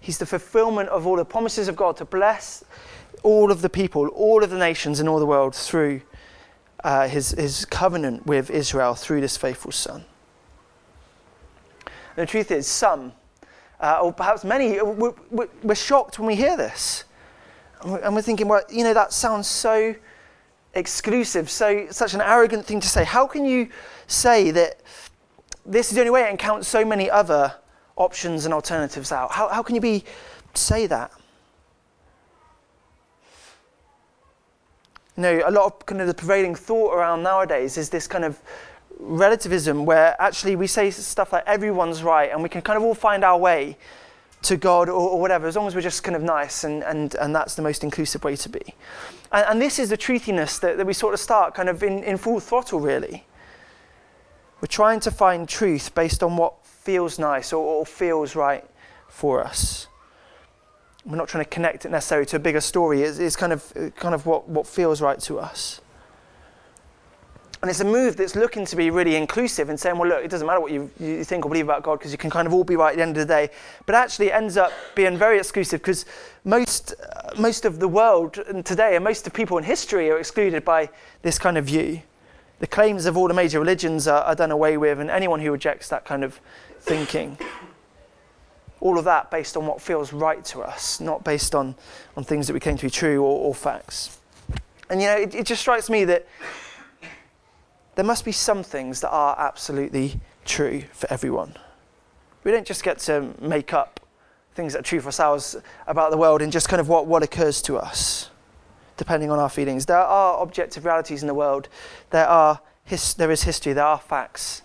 He's 0.00 0.18
the 0.18 0.26
fulfillment 0.26 0.90
of 0.90 1.06
all 1.06 1.16
the 1.16 1.24
promises 1.24 1.66
of 1.66 1.76
God 1.76 1.96
to 1.96 2.04
bless 2.04 2.62
all 3.22 3.50
of 3.50 3.62
the 3.62 3.70
people, 3.70 4.08
all 4.08 4.44
of 4.44 4.50
the 4.50 4.58
nations 4.58 5.00
in 5.00 5.08
all 5.08 5.18
the 5.18 5.26
world 5.26 5.54
through 5.54 6.02
uh, 6.82 7.08
his, 7.08 7.30
his 7.30 7.64
covenant 7.64 8.26
with 8.26 8.50
Israel 8.50 8.94
through 8.94 9.22
this 9.22 9.36
faithful 9.36 9.72
Son. 9.72 10.04
And 12.16 12.26
the 12.26 12.30
truth 12.30 12.50
is, 12.50 12.66
some 12.66 13.12
uh, 13.80 13.98
or 14.02 14.12
perhaps 14.12 14.44
many, 14.44 14.78
uh, 14.78 14.84
we're, 14.84 15.12
we're, 15.62 15.74
shocked 15.74 16.18
when 16.18 16.26
we 16.26 16.36
hear 16.36 16.56
this. 16.56 17.04
And 17.82 18.14
we're 18.14 18.22
thinking, 18.22 18.48
well, 18.48 18.62
you 18.70 18.82
know, 18.82 18.94
that 18.94 19.12
sounds 19.12 19.46
so 19.46 19.94
exclusive, 20.74 21.50
so 21.50 21.86
such 21.90 22.14
an 22.14 22.20
arrogant 22.22 22.64
thing 22.64 22.80
to 22.80 22.88
say. 22.88 23.04
How 23.04 23.26
can 23.26 23.44
you 23.44 23.68
say 24.06 24.50
that 24.52 24.80
this 25.66 25.88
is 25.88 25.94
the 25.94 26.00
only 26.00 26.10
way 26.10 26.28
and 26.28 26.38
count 26.38 26.64
so 26.64 26.84
many 26.84 27.10
other 27.10 27.54
options 27.96 28.44
and 28.44 28.54
alternatives 28.54 29.12
out? 29.12 29.32
How, 29.32 29.48
how 29.48 29.62
can 29.62 29.74
you 29.74 29.80
be 29.80 30.04
say 30.54 30.86
that? 30.86 31.12
You 35.16 35.22
know, 35.22 35.42
a 35.46 35.50
lot 35.50 35.66
of 35.66 35.86
kind 35.86 36.00
of 36.00 36.06
the 36.06 36.14
prevailing 36.14 36.54
thought 36.54 36.94
around 36.94 37.22
nowadays 37.22 37.76
is 37.76 37.90
this 37.90 38.06
kind 38.06 38.24
of 38.24 38.40
relativism 38.98 39.84
where 39.84 40.16
actually 40.20 40.56
we 40.56 40.66
say 40.66 40.90
stuff 40.90 41.32
like 41.32 41.44
everyone's 41.46 42.02
right 42.02 42.30
and 42.30 42.42
we 42.42 42.48
can 42.48 42.62
kind 42.62 42.76
of 42.76 42.82
all 42.82 42.94
find 42.94 43.24
our 43.24 43.38
way 43.38 43.76
to 44.42 44.56
God 44.56 44.88
or, 44.88 45.10
or 45.10 45.20
whatever, 45.20 45.46
as 45.46 45.56
long 45.56 45.66
as 45.66 45.74
we're 45.74 45.80
just 45.80 46.04
kind 46.04 46.14
of 46.14 46.22
nice 46.22 46.64
and, 46.64 46.82
and, 46.84 47.14
and 47.14 47.34
that's 47.34 47.54
the 47.54 47.62
most 47.62 47.82
inclusive 47.82 48.22
way 48.24 48.36
to 48.36 48.48
be. 48.48 48.62
And, 49.32 49.46
and 49.48 49.62
this 49.62 49.78
is 49.78 49.90
the 49.90 49.96
truthiness 49.96 50.60
that, 50.60 50.76
that 50.76 50.86
we 50.86 50.92
sort 50.92 51.14
of 51.14 51.20
start 51.20 51.54
kind 51.54 51.68
of 51.68 51.82
in, 51.82 52.02
in 52.04 52.16
full 52.16 52.40
throttle, 52.40 52.80
really. 52.80 53.24
We're 54.60 54.68
trying 54.68 55.00
to 55.00 55.10
find 55.10 55.48
truth 55.48 55.94
based 55.94 56.22
on 56.22 56.36
what 56.36 56.64
feels 56.64 57.18
nice 57.18 57.52
or, 57.52 57.64
or 57.64 57.86
feels 57.86 58.36
right 58.36 58.64
for 59.08 59.42
us. 59.42 59.88
We're 61.04 61.16
not 61.16 61.28
trying 61.28 61.44
to 61.44 61.50
connect 61.50 61.84
it 61.84 61.90
necessarily 61.90 62.26
to 62.26 62.36
a 62.36 62.38
bigger 62.38 62.60
story. 62.60 63.02
It's, 63.02 63.18
it's 63.18 63.36
kind 63.36 63.52
of, 63.52 63.72
kind 63.96 64.14
of 64.14 64.26
what, 64.26 64.48
what 64.48 64.66
feels 64.66 65.02
right 65.02 65.18
to 65.20 65.38
us. 65.38 65.80
And 67.64 67.70
it's 67.70 67.80
a 67.80 67.84
move 67.86 68.18
that's 68.18 68.36
looking 68.36 68.66
to 68.66 68.76
be 68.76 68.90
really 68.90 69.16
inclusive 69.16 69.70
and 69.70 69.80
saying, 69.80 69.96
well, 69.96 70.06
look, 70.06 70.22
it 70.22 70.30
doesn't 70.30 70.46
matter 70.46 70.60
what 70.60 70.70
you, 70.70 70.90
you 71.00 71.24
think 71.24 71.46
or 71.46 71.48
believe 71.48 71.64
about 71.64 71.82
God 71.82 71.98
because 71.98 72.12
you 72.12 72.18
can 72.18 72.28
kind 72.28 72.46
of 72.46 72.52
all 72.52 72.62
be 72.62 72.76
right 72.76 72.90
at 72.90 72.96
the 72.96 73.02
end 73.02 73.16
of 73.16 73.26
the 73.26 73.34
day. 73.34 73.48
But 73.86 73.94
actually, 73.94 74.26
it 74.26 74.32
ends 74.32 74.58
up 74.58 74.70
being 74.94 75.16
very 75.16 75.38
exclusive 75.38 75.80
because 75.80 76.04
most, 76.44 76.92
uh, 77.00 77.30
most 77.40 77.64
of 77.64 77.80
the 77.80 77.88
world 77.88 78.34
today 78.66 78.96
and 78.96 79.02
most 79.02 79.26
of 79.26 79.32
people 79.32 79.56
in 79.56 79.64
history 79.64 80.10
are 80.10 80.18
excluded 80.18 80.62
by 80.62 80.90
this 81.22 81.38
kind 81.38 81.56
of 81.56 81.64
view. 81.64 82.02
The 82.58 82.66
claims 82.66 83.06
of 83.06 83.16
all 83.16 83.28
the 83.28 83.32
major 83.32 83.60
religions 83.60 84.06
are, 84.06 84.22
are 84.24 84.34
done 84.34 84.50
away 84.50 84.76
with, 84.76 85.00
and 85.00 85.08
anyone 85.08 85.40
who 85.40 85.50
rejects 85.50 85.88
that 85.88 86.04
kind 86.04 86.22
of 86.22 86.40
thinking. 86.80 87.38
All 88.80 88.98
of 88.98 89.06
that 89.06 89.30
based 89.30 89.56
on 89.56 89.64
what 89.64 89.80
feels 89.80 90.12
right 90.12 90.44
to 90.44 90.60
us, 90.60 91.00
not 91.00 91.24
based 91.24 91.54
on, 91.54 91.76
on 92.14 92.24
things 92.24 92.46
that 92.46 92.52
we 92.52 92.60
claim 92.60 92.76
to 92.76 92.84
be 92.84 92.90
true 92.90 93.22
or, 93.22 93.38
or 93.38 93.54
facts. 93.54 94.18
And 94.90 95.00
you 95.00 95.06
know, 95.06 95.16
it, 95.16 95.34
it 95.34 95.46
just 95.46 95.62
strikes 95.62 95.88
me 95.88 96.04
that 96.04 96.26
there 97.94 98.04
must 98.04 98.24
be 98.24 98.32
some 98.32 98.62
things 98.62 99.00
that 99.00 99.10
are 99.10 99.36
absolutely 99.38 100.20
true 100.44 100.82
for 100.92 101.10
everyone. 101.12 101.56
We 102.42 102.50
don't 102.50 102.66
just 102.66 102.82
get 102.82 102.98
to 103.00 103.34
make 103.40 103.72
up 103.72 104.00
things 104.54 104.72
that 104.72 104.80
are 104.80 104.82
true 104.82 105.00
for 105.00 105.06
ourselves 105.06 105.56
about 105.86 106.10
the 106.10 106.16
world 106.16 106.42
and 106.42 106.52
just 106.52 106.68
kind 106.68 106.80
of 106.80 106.88
what, 106.88 107.06
what 107.06 107.22
occurs 107.22 107.62
to 107.62 107.76
us, 107.76 108.30
depending 108.96 109.30
on 109.30 109.38
our 109.38 109.48
feelings. 109.48 109.86
There 109.86 109.96
are 109.96 110.42
objective 110.42 110.84
realities 110.84 111.22
in 111.22 111.26
the 111.26 111.34
world. 111.34 111.68
There, 112.10 112.26
are 112.26 112.60
his, 112.84 113.14
there 113.14 113.30
is 113.30 113.42
history. 113.42 113.72
There 113.72 113.84
are 113.84 113.98
facts. 113.98 114.62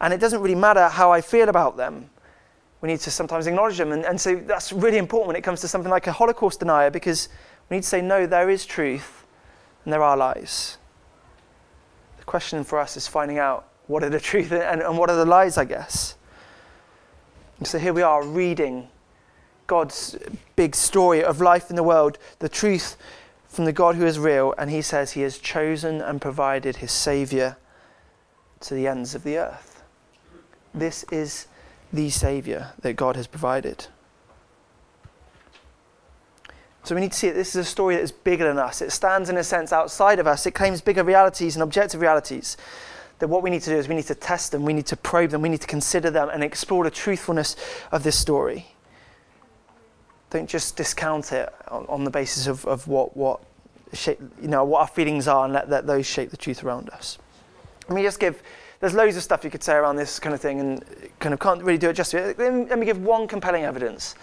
And 0.00 0.12
it 0.12 0.20
doesn't 0.20 0.40
really 0.40 0.54
matter 0.54 0.88
how 0.88 1.12
I 1.12 1.20
feel 1.20 1.48
about 1.48 1.76
them. 1.76 2.10
We 2.80 2.88
need 2.88 3.00
to 3.00 3.10
sometimes 3.10 3.46
acknowledge 3.46 3.78
them. 3.78 3.92
And, 3.92 4.04
and 4.04 4.20
so 4.20 4.36
that's 4.36 4.72
really 4.72 4.98
important 4.98 5.28
when 5.28 5.36
it 5.36 5.42
comes 5.42 5.60
to 5.60 5.68
something 5.68 5.90
like 5.90 6.06
a 6.06 6.12
Holocaust 6.12 6.60
denier 6.60 6.90
because 6.90 7.28
we 7.70 7.76
need 7.76 7.82
to 7.82 7.88
say, 7.88 8.00
no, 8.00 8.26
there 8.26 8.50
is 8.50 8.66
truth 8.66 9.24
and 9.84 9.92
there 9.92 10.02
are 10.02 10.16
lies. 10.16 10.78
The 12.22 12.26
question 12.26 12.62
for 12.62 12.78
us 12.78 12.96
is 12.96 13.08
finding 13.08 13.38
out 13.38 13.66
what 13.88 14.04
are 14.04 14.08
the 14.08 14.20
truth 14.20 14.52
and, 14.52 14.80
and 14.80 14.96
what 14.96 15.10
are 15.10 15.16
the 15.16 15.24
lies, 15.24 15.58
I 15.58 15.64
guess. 15.64 16.14
And 17.58 17.66
so 17.66 17.80
here 17.80 17.92
we 17.92 18.02
are 18.02 18.24
reading 18.24 18.86
God's 19.66 20.16
big 20.54 20.76
story 20.76 21.24
of 21.24 21.40
life 21.40 21.68
in 21.68 21.74
the 21.74 21.82
world, 21.82 22.18
the 22.38 22.48
truth 22.48 22.96
from 23.48 23.64
the 23.64 23.72
God 23.72 23.96
who 23.96 24.06
is 24.06 24.20
real, 24.20 24.54
and 24.56 24.70
he 24.70 24.82
says 24.82 25.12
he 25.12 25.22
has 25.22 25.36
chosen 25.36 26.00
and 26.00 26.20
provided 26.20 26.76
his 26.76 26.92
Saviour 26.92 27.56
to 28.60 28.74
the 28.74 28.86
ends 28.86 29.16
of 29.16 29.24
the 29.24 29.38
earth. 29.38 29.82
This 30.72 31.04
is 31.10 31.48
the 31.92 32.08
Saviour 32.08 32.72
that 32.82 32.94
God 32.94 33.16
has 33.16 33.26
provided. 33.26 33.88
So 36.84 36.94
we 36.94 37.00
need 37.00 37.12
to 37.12 37.18
see 37.18 37.28
that 37.28 37.34
this 37.34 37.50
is 37.50 37.66
a 37.66 37.68
story 37.68 37.94
that 37.94 38.02
is 38.02 38.12
bigger 38.12 38.44
than 38.44 38.58
us. 38.58 38.82
It 38.82 38.90
stands, 38.90 39.30
in 39.30 39.36
a 39.36 39.44
sense, 39.44 39.72
outside 39.72 40.18
of 40.18 40.26
us. 40.26 40.46
It 40.46 40.50
claims 40.52 40.80
bigger 40.80 41.04
realities 41.04 41.54
and 41.54 41.62
objective 41.62 42.00
realities. 42.00 42.56
That 43.20 43.28
what 43.28 43.42
we 43.42 43.50
need 43.50 43.62
to 43.62 43.70
do 43.70 43.76
is 43.76 43.86
we 43.86 43.94
need 43.94 44.06
to 44.06 44.16
test 44.16 44.50
them, 44.50 44.64
we 44.64 44.72
need 44.72 44.86
to 44.86 44.96
probe 44.96 45.30
them, 45.30 45.42
we 45.42 45.48
need 45.48 45.60
to 45.60 45.66
consider 45.68 46.10
them 46.10 46.28
and 46.28 46.42
explore 46.42 46.82
the 46.82 46.90
truthfulness 46.90 47.54
of 47.92 48.02
this 48.02 48.18
story. 48.18 48.66
Don't 50.30 50.48
just 50.48 50.76
discount 50.76 51.30
it 51.30 51.52
on, 51.68 51.86
on 51.88 52.04
the 52.04 52.10
basis 52.10 52.48
of, 52.48 52.64
of 52.66 52.88
what, 52.88 53.16
what, 53.16 53.40
shape, 53.92 54.18
you 54.40 54.48
know, 54.48 54.64
what 54.64 54.80
our 54.80 54.86
feelings 54.86 55.28
are 55.28 55.44
and 55.44 55.52
let, 55.52 55.68
let 55.68 55.86
those 55.86 56.06
shape 56.06 56.30
the 56.30 56.36
truth 56.36 56.64
around 56.64 56.90
us. 56.90 57.18
Let 57.88 57.94
me 57.94 58.02
just 58.02 58.18
give, 58.18 58.42
there's 58.80 58.94
loads 58.94 59.16
of 59.16 59.22
stuff 59.22 59.44
you 59.44 59.50
could 59.50 59.62
say 59.62 59.74
around 59.74 59.96
this 59.96 60.18
kind 60.18 60.34
of 60.34 60.40
thing 60.40 60.60
and 60.60 60.84
kind 61.20 61.32
of 61.32 61.40
can't 61.40 61.62
really 61.62 61.78
do 61.78 61.90
it 61.90 61.94
justice. 61.94 62.36
Let 62.38 62.78
me 62.78 62.86
give 62.86 63.02
one 63.02 63.28
compelling 63.28 63.64
evidence, 63.64 64.14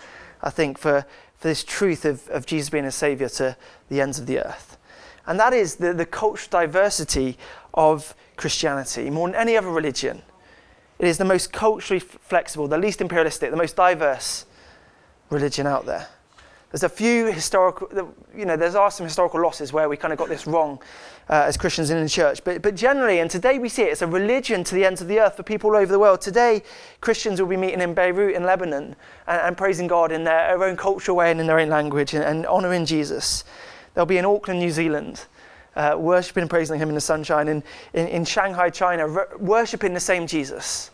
I 0.41 0.50
think, 0.50 0.78
for 0.78 1.06
for 1.39 1.47
this 1.47 1.63
truth 1.63 2.06
of, 2.06 2.28
of 2.30 2.45
Jesus 2.45 2.69
being 2.69 2.86
a 2.86 2.91
Saviour 2.91 3.30
to 3.30 3.56
the 3.89 4.02
ends 4.02 4.19
of 4.19 4.28
the 4.28 4.39
earth. 4.39 4.78
And 5.25 5.39
that 5.39 5.54
is 5.54 5.75
the, 5.75 5.93
the 5.93 6.06
cultural 6.06 6.65
diversity 6.65 7.38
of 7.73 8.13
Christianity, 8.36 9.10
more 9.10 9.28
than 9.28 9.36
any 9.36 9.56
other 9.56 9.69
religion. 9.69 10.21
It 10.97 11.08
is 11.08 11.17
the 11.17 11.25
most 11.25 11.54
culturally 11.54 11.99
flexible, 11.99 12.67
the 12.67 12.78
least 12.78 12.99
imperialistic, 12.99 13.52
the 13.52 13.58
most 13.58 13.75
diverse 13.75 14.45
religion 15.30 15.65
out 15.65 15.86
there. 15.86 16.08
There's 16.71 16.84
a 16.84 16.89
few 16.89 17.28
historical, 17.28 18.13
you 18.36 18.45
know, 18.45 18.58
there 18.58 18.78
are 18.78 18.91
some 18.91 19.06
historical 19.06 19.41
losses 19.41 19.71
where 19.73 19.88
we 19.88 19.97
kind 19.97 20.12
of 20.12 20.19
got 20.19 20.30
this 20.30 20.45
wrong 20.45 20.80
uh, 21.30 21.44
as 21.46 21.58
Christians 21.58 21.92
in 21.92 22.02
the 22.02 22.10
church. 22.10 22.44
But, 22.44 22.62
but 22.62 22.76
generally, 22.76 23.20
and 23.20 23.30
today 23.30 23.60
we 23.60 23.70
see 23.70 23.84
it, 23.84 23.92
it's 23.92 24.02
a 24.02 24.08
religion 24.08 24.63
to 24.63 24.76
the 24.76 24.84
ends 24.84 25.00
of 25.00 25.08
the 25.08 25.20
earth 25.20 25.38
for 25.38 25.44
people 25.44 25.70
all 25.70 25.76
over 25.78 25.92
the 25.92 26.00
world. 26.00 26.22
Today, 26.22 26.63
Christians 27.02 27.39
will 27.39 27.48
be 27.48 27.58
meeting 27.58 27.82
in 27.82 27.94
Beirut 27.94 28.36
in 28.36 28.44
Lebanon 28.44 28.96
and, 29.28 29.42
and 29.42 29.58
praising 29.58 29.88
God 29.88 30.12
in 30.12 30.24
their, 30.24 30.58
their, 30.58 30.68
own 30.68 30.76
cultural 30.76 31.15
way 31.18 31.30
and 31.30 31.39
in 31.39 31.46
their 31.46 31.60
own 31.60 31.70
language 31.70 32.13
and, 32.13 32.24
and 32.24 32.46
honouring 32.48 32.86
Jesus. 32.86 33.44
They'll 33.94 34.08
be 34.08 34.18
in 34.18 34.26
Auckland, 34.26 34.60
New 34.60 34.72
Zealand. 34.72 35.26
Uh, 35.76 35.96
worshipping 35.98 36.42
and 36.42 36.50
praising 36.50 36.80
Him 36.80 36.89
in 36.89 36.96
the 36.96 37.02
sunshine, 37.02 37.48
in, 37.48 37.63
in, 37.94 38.08
in 38.08 38.26
Shanghai, 38.26 38.70
China, 38.72 39.08
worshipping 39.38 39.94
the 39.94 40.00
same 40.00 40.26
Jesus 40.26 40.89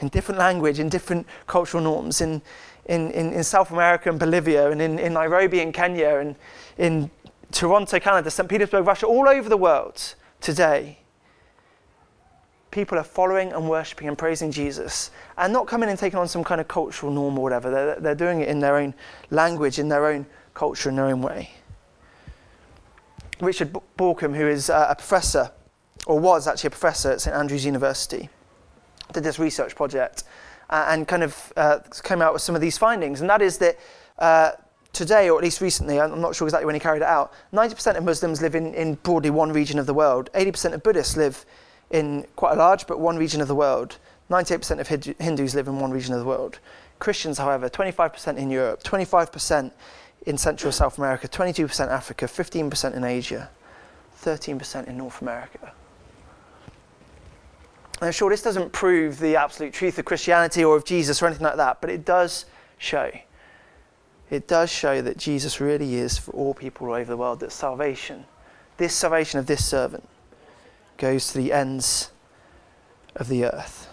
in 0.00 0.08
different 0.08 0.38
language, 0.38 0.78
in 0.78 0.88
different 0.88 1.26
cultural 1.46 1.82
norms, 1.82 2.20
in, 2.20 2.40
in, 2.86 3.10
in, 3.10 3.32
in 3.32 3.44
South 3.44 3.70
America 3.70 4.08
and 4.08 4.18
Bolivia, 4.18 4.70
and 4.70 4.80
in, 4.80 4.98
in 4.98 5.12
Nairobi 5.12 5.60
and 5.60 5.74
Kenya, 5.74 6.16
and 6.16 6.36
in 6.78 7.10
Toronto, 7.52 8.00
Canada, 8.00 8.30
St. 8.30 8.48
Petersburg, 8.48 8.86
Russia, 8.86 9.06
all 9.06 9.28
over 9.28 9.48
the 9.48 9.56
world, 9.56 10.14
today, 10.40 10.98
people 12.70 12.98
are 12.98 13.04
following 13.04 13.52
and 13.52 13.68
worshipping 13.68 14.08
and 14.08 14.16
praising 14.16 14.50
Jesus 14.50 15.10
and 15.36 15.52
not 15.52 15.66
coming 15.66 15.88
and 15.88 15.98
taking 15.98 16.18
on 16.18 16.26
some 16.26 16.42
kind 16.42 16.60
of 16.60 16.66
cultural 16.66 17.12
norm 17.12 17.38
or 17.38 17.42
whatever. 17.42 17.70
They're, 17.70 18.00
they're 18.00 18.14
doing 18.14 18.40
it 18.40 18.48
in 18.48 18.60
their 18.60 18.76
own 18.76 18.94
language, 19.30 19.78
in 19.78 19.88
their 19.88 20.06
own 20.06 20.26
culture, 20.54 20.88
in 20.88 20.96
their 20.96 21.06
own 21.06 21.20
way. 21.22 21.50
Richard 23.40 23.72
Bauckham, 23.98 24.34
who 24.34 24.46
is 24.46 24.68
a 24.68 24.94
professor, 24.96 25.50
or 26.06 26.18
was 26.18 26.48
actually 26.48 26.68
a 26.68 26.70
professor 26.70 27.12
at 27.12 27.20
St 27.20 27.36
Andrews 27.36 27.64
University, 27.64 28.28
did 29.12 29.24
this 29.24 29.38
research 29.38 29.76
project 29.76 30.24
and 30.70 31.06
kind 31.06 31.22
of 31.22 31.52
uh, 31.56 31.80
came 32.02 32.22
out 32.22 32.32
with 32.32 32.40
some 32.40 32.54
of 32.54 32.60
these 32.60 32.78
findings. 32.78 33.20
And 33.20 33.28
that 33.28 33.42
is 33.42 33.58
that 33.58 33.78
uh, 34.18 34.52
today, 34.92 35.30
or 35.30 35.38
at 35.38 35.44
least 35.44 35.60
recently, 35.60 36.00
I'm 36.00 36.20
not 36.20 36.34
sure 36.34 36.46
exactly 36.46 36.66
when 36.66 36.74
he 36.74 36.80
carried 36.80 37.02
it 37.02 37.08
out, 37.08 37.32
90% 37.52 37.96
of 37.96 38.04
Muslims 38.04 38.42
live 38.42 38.54
in, 38.54 38.74
in 38.74 38.94
broadly 38.94 39.30
one 39.30 39.52
region 39.52 39.78
of 39.78 39.86
the 39.86 39.94
world. 39.94 40.30
80% 40.34 40.74
of 40.74 40.82
Buddhists 40.82 41.16
live 41.16 41.44
in 41.90 42.26
quite 42.36 42.52
a 42.52 42.56
large 42.56 42.86
but 42.86 43.00
one 43.00 43.16
region 43.16 43.40
of 43.40 43.48
the 43.48 43.54
world. 43.54 43.98
98% 44.30 44.80
of 44.80 45.18
Hindus 45.18 45.54
live 45.54 45.68
in 45.68 45.78
one 45.78 45.90
region 45.90 46.14
of 46.14 46.20
the 46.20 46.26
world. 46.26 46.58
Christians, 46.98 47.38
however, 47.38 47.68
25% 47.68 48.36
in 48.36 48.50
Europe, 48.50 48.82
25% 48.82 49.72
in 50.26 50.38
Central 50.38 50.72
South 50.72 50.98
America, 50.98 51.28
22% 51.28 51.88
Africa, 51.88 52.26
15% 52.26 52.94
in 52.94 53.04
Asia, 53.04 53.50
13% 54.22 54.86
in 54.86 54.96
North 54.96 55.20
America. 55.20 55.72
Now, 58.00 58.10
sure, 58.10 58.30
this 58.30 58.42
doesn't 58.42 58.72
prove 58.72 59.18
the 59.18 59.36
absolute 59.36 59.72
truth 59.72 59.98
of 59.98 60.04
Christianity 60.04 60.64
or 60.64 60.76
of 60.76 60.84
Jesus 60.84 61.22
or 61.22 61.26
anything 61.26 61.44
like 61.44 61.56
that, 61.56 61.80
but 61.80 61.90
it 61.90 62.04
does 62.04 62.46
show. 62.78 63.10
It 64.32 64.48
does 64.48 64.70
show 64.70 65.02
that 65.02 65.18
Jesus 65.18 65.60
really 65.60 65.96
is 65.96 66.16
for 66.16 66.30
all 66.30 66.54
people 66.54 66.86
all 66.86 66.94
over 66.94 67.04
the 67.04 67.18
world, 67.18 67.40
that 67.40 67.52
salvation, 67.52 68.24
this 68.78 68.94
salvation 68.94 69.38
of 69.38 69.44
this 69.44 69.62
servant, 69.62 70.08
goes 70.96 71.30
to 71.32 71.38
the 71.38 71.52
ends 71.52 72.10
of 73.14 73.28
the 73.28 73.44
earth. 73.44 73.90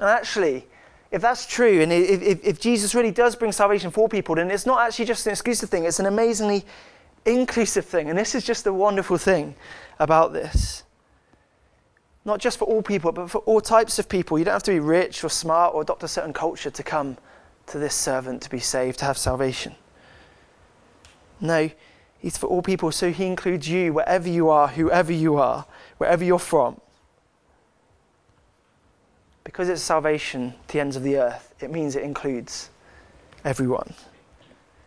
And 0.00 0.08
actually, 0.08 0.66
if 1.12 1.22
that's 1.22 1.46
true, 1.46 1.82
and 1.82 1.92
if, 1.92 2.20
if, 2.20 2.44
if, 2.44 2.60
Jesus 2.60 2.92
really 2.92 3.12
does 3.12 3.36
bring 3.36 3.52
salvation 3.52 3.92
for 3.92 4.08
people, 4.08 4.34
then 4.34 4.50
it's 4.50 4.66
not 4.66 4.84
actually 4.84 5.04
just 5.04 5.24
an 5.28 5.30
exclusive 5.30 5.70
thing, 5.70 5.84
it's 5.84 6.00
an 6.00 6.06
amazingly 6.06 6.64
inclusive 7.24 7.84
thing. 7.84 8.10
And 8.10 8.18
this 8.18 8.34
is 8.34 8.42
just 8.42 8.64
the 8.64 8.72
wonderful 8.72 9.18
thing 9.18 9.54
about 10.00 10.32
this. 10.32 10.82
Not 12.28 12.40
just 12.40 12.58
for 12.58 12.66
all 12.66 12.82
people, 12.82 13.10
but 13.10 13.30
for 13.30 13.38
all 13.38 13.60
types 13.60 13.98
of 13.98 14.08
people. 14.08 14.38
You 14.38 14.44
don't 14.44 14.52
have 14.52 14.62
to 14.64 14.70
be 14.70 14.80
rich 14.80 15.24
or 15.24 15.30
smart 15.30 15.74
or 15.74 15.82
adopt 15.82 16.02
a 16.02 16.08
certain 16.08 16.32
culture 16.32 16.70
to 16.70 16.82
come 16.82 17.16
to 17.66 17.78
this 17.78 17.94
servant 17.94 18.42
to 18.42 18.50
be 18.50 18.60
saved, 18.60 18.98
to 19.00 19.06
have 19.06 19.18
salvation. 19.18 19.74
No, 21.40 21.70
he's 22.18 22.36
for 22.36 22.46
all 22.46 22.62
people, 22.62 22.92
so 22.92 23.10
he 23.10 23.26
includes 23.26 23.68
you 23.68 23.92
wherever 23.92 24.28
you 24.28 24.50
are, 24.50 24.68
whoever 24.68 25.12
you 25.12 25.36
are, 25.36 25.66
wherever 25.96 26.22
you're 26.22 26.38
from 26.38 26.80
because 29.48 29.70
it's 29.70 29.80
salvation 29.80 30.52
to 30.66 30.74
the 30.74 30.80
ends 30.80 30.94
of 30.94 31.02
the 31.02 31.16
earth, 31.16 31.54
it 31.60 31.70
means 31.70 31.96
it 31.96 32.02
includes 32.02 32.68
everyone. 33.46 33.94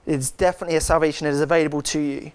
It's 0.06 0.30
definitely 0.30 0.76
a 0.76 0.82
salvation 0.82 1.26
that 1.26 1.34
is 1.34 1.42
available 1.42 1.82
to 1.82 2.00
you. 2.00 2.32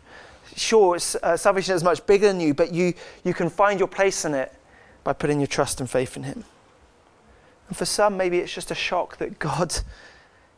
Sure, 0.56 0.98
uh, 1.22 1.36
salvation 1.36 1.76
is 1.76 1.84
much 1.84 2.04
bigger 2.04 2.26
than 2.26 2.40
you, 2.40 2.52
but 2.52 2.72
you, 2.72 2.94
you 3.22 3.32
can 3.32 3.48
find 3.48 3.78
your 3.78 3.86
place 3.86 4.24
in 4.24 4.34
it 4.34 4.52
by 5.06 5.12
putting 5.12 5.38
your 5.38 5.46
trust 5.46 5.80
and 5.80 5.88
faith 5.88 6.16
in 6.16 6.24
Him. 6.24 6.42
And 7.68 7.76
for 7.76 7.84
some, 7.84 8.16
maybe 8.16 8.38
it's 8.38 8.52
just 8.52 8.72
a 8.72 8.74
shock 8.74 9.18
that 9.18 9.38
God 9.38 9.72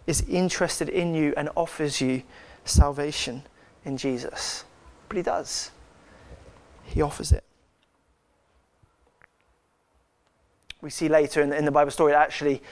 is 0.06 0.22
interested 0.22 0.88
in 0.88 1.14
you 1.14 1.34
and 1.36 1.50
offers 1.54 2.00
you 2.00 2.22
salvation 2.64 3.42
in 3.84 3.98
Jesus. 3.98 4.64
But 5.06 5.18
He 5.18 5.22
does, 5.22 5.70
He 6.82 7.02
offers 7.02 7.30
it. 7.30 7.44
we 10.80 10.88
see 10.88 11.10
later 11.10 11.42
in, 11.42 11.52
in 11.52 11.66
the 11.66 11.70
Bible 11.70 11.90
story, 11.90 12.14
actually, 12.14 12.62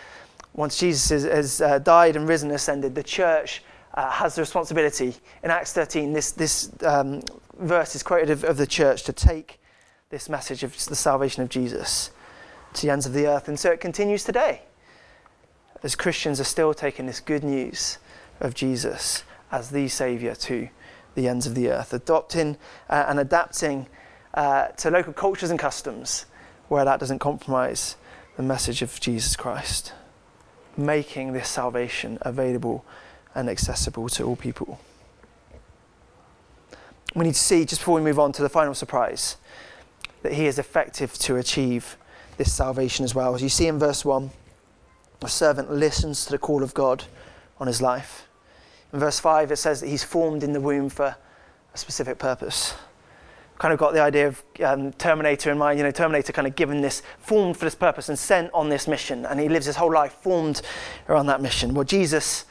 once 0.55 0.79
Jesus 0.79 1.11
has, 1.11 1.25
has 1.25 1.61
uh, 1.61 1.79
died 1.81 2.17
and 2.17 2.27
risen 2.27 2.49
and 2.49 2.57
ascended, 2.57 2.95
the 2.95 3.03
church 3.03 3.63
uh, 3.93 4.11
has 4.11 4.35
the 4.35 4.41
responsibility. 4.41 5.15
In 5.43 5.51
Acts 5.51 5.75
13, 5.75 6.15
this, 6.15 6.31
this 6.31 6.71
um, 6.85 7.21
verse 7.59 7.95
is 7.95 8.03
quoted 8.03 8.31
of, 8.31 8.45
of 8.45 8.57
the 8.57 8.67
church 8.67 9.03
to 9.03 9.13
take 9.13 9.61
this 10.09 10.29
message 10.29 10.63
of 10.63 10.73
the 10.87 10.95
salvation 10.95 11.43
of 11.43 11.49
Jesus 11.49 12.13
to 12.73 12.87
the 12.87 12.93
ends 12.93 13.07
of 13.07 13.13
the 13.13 13.27
earth. 13.27 13.49
And 13.49 13.59
so 13.59 13.73
it 13.73 13.81
continues 13.81 14.23
today 14.23 14.63
as 15.83 15.97
Christians 15.97 16.39
are 16.39 16.45
still 16.45 16.73
taking 16.73 17.07
this 17.07 17.19
good 17.19 17.43
news 17.43 17.99
of 18.39 18.55
Jesus 18.55 19.25
as 19.51 19.71
the 19.71 19.89
Saviour 19.89 20.37
to 20.37 20.69
the 21.17 21.27
ends 21.27 21.45
of 21.45 21.57
the 21.57 21.71
earth, 21.71 21.93
adopting 21.93 22.57
uh, 22.89 23.07
and 23.09 23.19
adapting 23.19 23.89
uh, 24.35 24.69
to 24.69 24.93
local 24.93 25.13
cultures 25.13 25.51
and 25.51 25.59
customs 25.59 26.27
where 26.69 26.85
that 26.85 27.01
doesn't 27.01 27.19
compromise 27.19 27.97
the 28.37 28.45
message 28.45 28.83
of 28.83 29.01
Jesus 29.01 29.35
Christ, 29.35 29.93
making 30.77 31.33
this 31.33 31.49
salvation 31.49 32.19
available 32.21 32.85
and 33.35 33.51
accessible 33.51 34.09
to 34.11 34.23
all 34.23 34.37
people. 34.37 34.79
We 37.17 37.25
need 37.25 37.35
to 37.35 37.41
see, 37.41 37.65
just 37.65 37.81
before 37.81 37.97
we 37.97 38.03
move 38.03 38.21
on 38.21 38.31
to 38.33 38.43
the 38.43 38.49
final 38.49 38.75
surprise, 38.75 39.37
that 40.27 40.35
he 40.35 40.47
is 40.47 40.59
effective 40.59 41.15
to 41.15 41.37
achieve 41.37 41.97
this 42.37 42.53
salvation 42.53 43.05
as 43.05 43.15
well. 43.15 43.35
As 43.35 43.43
you 43.43 43.49
see 43.49 43.67
in 43.67 43.79
verse 43.79 44.05
1, 44.05 44.31
a 45.23 45.29
servant 45.29 45.71
listens 45.73 46.27
to 46.27 46.33
the 46.33 46.39
call 46.39 46.63
of 46.63 46.75
God 46.75 47.05
on 47.59 47.67
his 47.67 47.81
life. 47.81 48.29
In 48.93 48.99
verse 48.99 49.19
5, 49.19 49.51
it 49.53 49.57
says 49.57 49.81
that 49.81 49.89
he's 49.89 50.05
formed 50.05 50.43
in 50.43 50.53
the 50.53 50.61
womb 50.61 50.89
for 50.89 51.17
a 51.75 51.79
specific 51.79 52.19
purpose 52.19 52.75
kind 53.59 53.73
of 53.73 53.79
got 53.79 53.93
the 53.93 54.01
idea 54.01 54.29
of 54.29 54.43
um, 54.63 54.93
Terminator 54.93 55.51
in 55.51 55.59
mind. 55.59 55.79
You 55.79 55.85
know, 55.85 55.91
Terminator 55.91 56.33
kind 56.33 56.47
of 56.47 56.57
given 56.57 56.81
this, 56.81 57.03
formed 57.19 57.57
for 57.57 57.65
this 57.65 57.75
purpose 57.75 58.09
and 58.09 58.19
sent 58.19 58.51
on 58.53 58.69
this 58.69 58.87
mission, 58.87 59.27
and 59.27 59.41
he 59.41 59.49
lives 59.49 59.67
his 59.67 59.77
whole 59.77 59.93
life 59.93 60.13
formed 60.21 60.63
around 61.09 61.27
that 61.27 61.41
mission. 61.41 61.75
Well, 61.75 61.85
Jesus, 61.85 62.45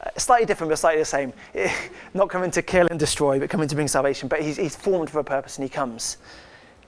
uh, 0.00 0.10
slightly 0.16 0.46
different 0.46 0.70
but 0.70 0.78
slightly 0.78 1.00
the 1.00 1.04
same. 1.04 1.32
Not 2.14 2.28
coming 2.30 2.50
to 2.52 2.62
kill 2.62 2.86
and 2.90 2.98
destroy, 2.98 3.38
but 3.38 3.50
coming 3.50 3.68
to 3.68 3.74
bring 3.74 3.88
salvation. 3.88 4.28
But 4.28 4.42
he's, 4.42 4.56
he's 4.56 4.76
formed 4.76 5.10
for 5.10 5.18
a 5.18 5.24
purpose, 5.24 5.58
and 5.58 5.64
he 5.64 5.68
comes, 5.68 6.16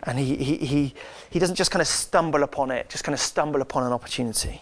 and 0.04 0.18
he, 0.18 0.36
he, 0.36 0.56
he, 0.56 0.94
he 1.28 1.38
doesn't 1.38 1.56
just 1.56 1.70
kind 1.70 1.80
of 1.80 1.88
stumble 1.88 2.42
upon 2.42 2.70
it, 2.70 2.88
just 2.88 3.04
kind 3.04 3.14
of 3.14 3.20
stumble 3.20 3.60
upon 3.60 3.84
an 3.84 3.92
opportunity. 3.92 4.60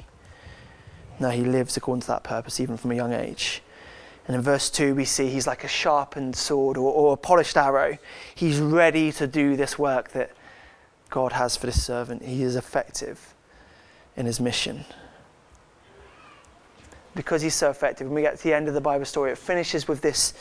No, 1.21 1.31
he 1.31 1.43
lives 1.43 1.77
according 1.77 2.03
to 2.03 2.07
that 2.09 2.25
purpose, 2.25 2.61
even 2.61 2.77
from 2.77 2.93
a 2.93 2.95
young 2.95 3.13
age. 3.13 3.63
And 4.27 4.35
in 4.35 4.43
verse 4.43 4.69
2, 4.69 4.95
we 4.95 5.05
see 5.05 5.31
he's 5.31 5.47
like 5.47 5.65
a 5.65 5.69
sharpened 5.69 6.37
sword 6.37 6.77
or, 6.77 6.93
or, 6.93 7.15
a 7.15 7.17
polished 7.17 7.57
arrow. 7.57 7.97
He's 8.35 8.59
ready 8.59 9.11
to 9.13 9.27
do 9.27 9.57
this 9.57 9.79
work 9.79 10.11
that 10.11 10.33
God 11.09 11.33
has 11.33 11.57
for 11.57 11.67
this 11.67 11.83
servant. 11.83 12.23
He 12.23 12.43
is 12.43 12.55
effective 12.55 13.35
in 14.17 14.27
his 14.27 14.39
mission. 14.39 14.85
Because 17.15 17.41
he's 17.41 17.55
so 17.55 17.71
effective, 17.71 18.07
when 18.07 18.17
we 18.17 18.21
get 18.21 18.37
to 18.37 18.45
the 18.45 18.53
end 18.53 18.69
of 18.69 18.75
the 18.75 18.81
Bible 18.81 19.07
story, 19.07 19.33
it 19.33 19.39
finishes 19.39 19.89
with 19.89 20.03
this, 20.03 20.35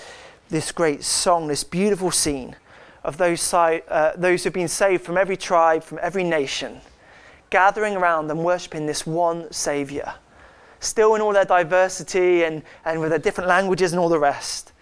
this 0.50 0.72
great 0.72 1.04
song, 1.04 1.48
this 1.48 1.64
beautiful 1.64 2.12
scene 2.12 2.56
of 3.08 3.18
those, 3.18 3.52
uh, 3.54 4.14
those 4.16 4.44
who've 4.44 4.54
been 4.54 4.68
saved 4.68 5.04
from 5.04 5.18
every 5.18 5.38
tribe, 5.38 5.82
from 5.82 5.98
every 6.04 6.24
nation, 6.24 6.82
gathering 7.50 7.96
around 7.96 8.30
and 8.30 8.44
worshipping 8.44 8.86
this 8.86 9.08
one 9.08 9.52
Saviour 9.52 10.14
still 10.80 11.16
in 11.16 11.22
all 11.22 11.34
their 11.34 11.46
diversity 11.46 12.44
and, 12.44 12.64
and 12.86 13.00
with 13.00 13.10
their 13.10 13.20
different 13.20 13.48
languages 13.48 13.94
and 13.94 14.00
all 14.00 14.10
the 14.10 14.20
rest. 14.20 14.74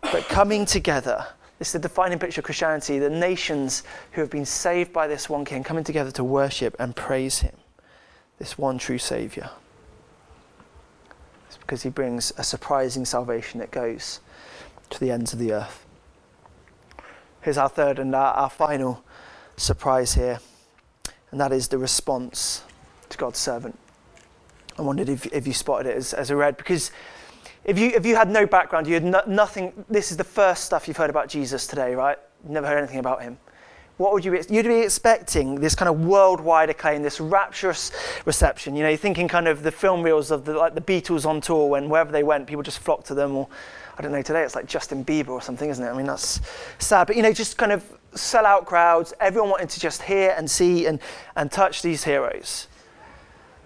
But 0.00 0.24
coming 0.24 0.66
together, 0.66 1.26
this 1.58 1.68
is 1.68 1.72
the 1.72 1.78
defining 1.78 2.18
picture 2.18 2.40
of 2.40 2.44
Christianity 2.44 2.98
the 2.98 3.10
nations 3.10 3.84
who 4.12 4.20
have 4.20 4.30
been 4.30 4.44
saved 4.44 4.92
by 4.92 5.06
this 5.06 5.28
one 5.28 5.44
king 5.44 5.62
coming 5.62 5.84
together 5.84 6.10
to 6.12 6.24
worship 6.24 6.76
and 6.78 6.94
praise 6.94 7.40
him, 7.40 7.56
this 8.38 8.58
one 8.58 8.78
true 8.78 8.98
Saviour. 8.98 9.50
It's 11.46 11.56
because 11.56 11.82
he 11.82 11.90
brings 11.90 12.32
a 12.36 12.44
surprising 12.44 13.04
salvation 13.04 13.60
that 13.60 13.70
goes 13.70 14.20
to 14.90 15.00
the 15.00 15.10
ends 15.10 15.32
of 15.32 15.38
the 15.38 15.52
earth. 15.52 15.83
Here's 17.44 17.58
our 17.58 17.68
third 17.68 17.98
and 17.98 18.14
our, 18.14 18.32
our 18.32 18.48
final 18.48 19.04
surprise 19.58 20.14
here, 20.14 20.40
and 21.30 21.38
that 21.38 21.52
is 21.52 21.68
the 21.68 21.76
response 21.76 22.64
to 23.10 23.18
God's 23.18 23.38
servant. 23.38 23.78
I 24.78 24.82
wondered 24.82 25.10
if, 25.10 25.26
if 25.26 25.46
you 25.46 25.52
spotted 25.52 25.90
it 25.90 25.96
as, 25.98 26.14
as 26.14 26.30
I 26.30 26.34
read, 26.34 26.56
because 26.56 26.90
if 27.66 27.78
you, 27.78 27.88
if 27.88 28.06
you 28.06 28.16
had 28.16 28.30
no 28.30 28.46
background, 28.46 28.86
you 28.86 28.94
had 28.94 29.04
no, 29.04 29.22
nothing, 29.26 29.84
this 29.90 30.10
is 30.10 30.16
the 30.16 30.24
first 30.24 30.64
stuff 30.64 30.88
you've 30.88 30.96
heard 30.96 31.10
about 31.10 31.28
Jesus 31.28 31.66
today, 31.66 31.94
right? 31.94 32.16
Never 32.48 32.66
heard 32.66 32.78
anything 32.78 32.98
about 32.98 33.20
him. 33.20 33.36
What 33.98 34.14
would 34.14 34.24
you 34.24 34.30
be, 34.30 34.40
you'd 34.48 34.64
be 34.64 34.80
expecting 34.80 35.56
this 35.56 35.74
kind 35.74 35.90
of 35.90 36.00
worldwide 36.00 36.70
acclaim, 36.70 37.02
this 37.02 37.20
rapturous 37.20 37.92
reception. 38.24 38.74
You 38.74 38.84
know, 38.84 38.88
you're 38.88 38.96
thinking 38.96 39.28
kind 39.28 39.48
of 39.48 39.62
the 39.62 39.70
film 39.70 40.02
reels 40.02 40.30
of 40.30 40.46
the, 40.46 40.54
like 40.54 40.74
the 40.74 40.80
Beatles 40.80 41.26
on 41.26 41.42
tour 41.42 41.68
when 41.68 41.90
wherever 41.90 42.10
they 42.10 42.22
went, 42.22 42.46
people 42.46 42.62
just 42.62 42.78
flocked 42.78 43.06
to 43.08 43.14
them. 43.14 43.36
Or 43.36 43.48
I 43.96 44.02
don't 44.02 44.12
know, 44.12 44.22
today 44.22 44.42
it's 44.42 44.56
like 44.56 44.66
Justin 44.66 45.04
Bieber 45.04 45.28
or 45.28 45.40
something, 45.40 45.70
isn't 45.70 45.84
it? 45.84 45.88
I 45.88 45.96
mean, 45.96 46.06
that's 46.06 46.40
sad. 46.78 47.06
But 47.06 47.16
you 47.16 47.22
know, 47.22 47.32
just 47.32 47.56
kind 47.56 47.72
of 47.72 47.84
sell 48.14 48.46
out 48.46 48.66
crowds, 48.66 49.12
everyone 49.20 49.50
wanting 49.50 49.68
to 49.68 49.80
just 49.80 50.02
hear 50.02 50.34
and 50.36 50.50
see 50.50 50.86
and, 50.86 51.00
and 51.36 51.50
touch 51.50 51.82
these 51.82 52.04
heroes. 52.04 52.68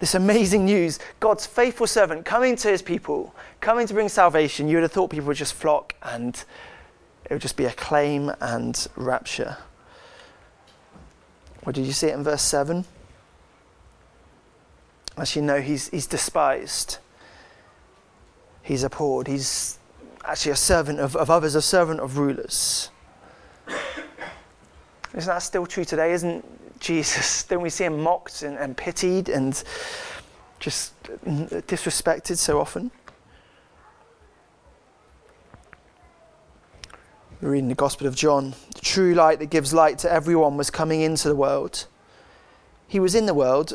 this 0.01 0.15
amazing 0.15 0.65
news, 0.65 0.99
God's 1.19 1.47
faithful 1.47 1.87
servant 1.87 2.25
coming 2.25 2.57
to 2.57 2.69
his 2.69 2.83
people, 2.83 3.35
coming 3.61 3.87
to 3.87 3.95
bring 3.95 4.09
salvation, 4.09 4.69
you 4.69 4.77
would 4.77 4.83
have 4.83 4.93
thought 4.93 5.11
people 5.11 5.27
would 5.29 5.37
just 5.37 5.55
flock 5.55 5.95
and 6.03 6.45
it 7.25 7.33
would 7.33 7.43
just 7.43 7.57
be 7.57 7.65
acclaim 7.65 8.31
and 8.41 8.87
rapture. 8.97 9.57
Or 11.67 11.73
did 11.73 11.85
you 11.85 11.93
see 11.93 12.09
it 12.09 12.15
in 12.15 12.23
verse 12.23 12.43
7? 12.43 12.85
Actually, 15.17 15.43
no, 15.43 15.61
he's, 15.61 15.89
he's 15.89 16.07
despised. 16.07 16.99
He's 18.63 18.85
abhorred. 18.85 19.27
He's 19.27 19.78
actually 20.29 20.53
a 20.53 20.57
servant 20.57 21.01
of, 21.01 21.17
of 21.17 21.31
others, 21.31 21.55
a 21.55 21.63
servant 21.63 22.01
of 22.01 22.19
rulers. 22.19 22.91
Isn't 25.15 25.27
that 25.27 25.39
still 25.39 25.67
true 25.67 25.85
today? 25.85 26.13
Isn't 26.13 26.45
Jesus, 26.81 27.43
don't 27.49 27.63
we 27.63 27.71
see 27.71 27.85
him 27.85 28.03
mocked 28.03 28.43
and, 28.43 28.57
and 28.57 28.77
pitied 28.77 29.29
and 29.29 29.63
just 30.61 30.93
disrespected 31.03 32.37
so 32.37 32.61
often? 32.61 32.91
We're 37.41 37.51
reading 37.51 37.69
the 37.69 37.75
Gospel 37.75 38.07
of 38.07 38.17
John. 38.17 38.55
The 38.75 38.81
true 38.81 39.15
light 39.15 39.39
that 39.39 39.47
gives 39.47 39.73
light 39.73 39.99
to 40.01 40.13
everyone 40.13 40.57
was 40.57 40.71
coming 40.71 41.01
into 41.01 41.29
the 41.29 41.37
world. 41.37 41.87
He 42.87 42.99
was 42.99 43.15
in 43.15 43.27
the 43.27 43.35
world, 43.35 43.75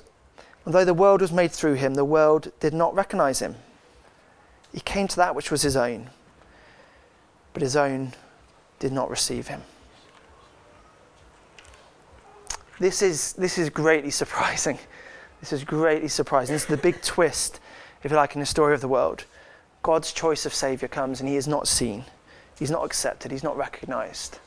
and 0.65 0.73
though 0.73 0.85
the 0.85 0.93
world 0.93 1.21
was 1.21 1.31
made 1.31 1.51
through 1.51 1.75
him, 1.75 1.95
the 1.95 2.05
world 2.05 2.51
did 2.59 2.73
not 2.73 2.93
recognize 2.93 3.39
him. 3.39 3.55
He 4.73 4.81
came 4.81 5.07
to 5.07 5.15
that 5.15 5.33
which 5.33 5.49
was 5.49 5.61
his 5.61 5.77
own, 5.77 6.09
but 7.53 7.61
his 7.61 7.75
own 7.75 8.13
did 8.79 8.91
not 8.91 9.09
receive 9.09 9.47
him. 9.47 9.61
This 12.79 13.01
is, 13.01 13.33
this 13.33 13.57
is 13.57 13.69
greatly 13.69 14.09
surprising. 14.09 14.77
This 15.39 15.53
is 15.53 15.63
greatly 15.63 16.07
surprising. 16.07 16.53
This 16.53 16.63
is 16.63 16.69
the 16.69 16.77
big 16.77 17.01
twist, 17.01 17.59
if 18.03 18.11
you 18.11 18.17
like, 18.17 18.35
in 18.35 18.39
the 18.39 18.45
story 18.45 18.73
of 18.73 18.81
the 18.81 18.87
world. 18.87 19.25
God's 19.83 20.11
choice 20.11 20.45
of 20.45 20.53
Saviour 20.53 20.87
comes 20.87 21.19
and 21.19 21.29
he 21.29 21.35
is 21.35 21.47
not 21.47 21.67
seen, 21.67 22.05
he's 22.57 22.71
not 22.71 22.85
accepted, 22.85 23.31
he's 23.31 23.43
not 23.43 23.57
recognized 23.57 24.39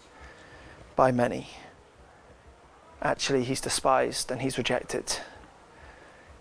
by 0.97 1.13
many. 1.13 1.51
Actually, 3.03 3.45
he's 3.45 3.61
despised 3.61 4.31
and 4.31 4.41
he's 4.41 4.57
rejected. 4.57 5.19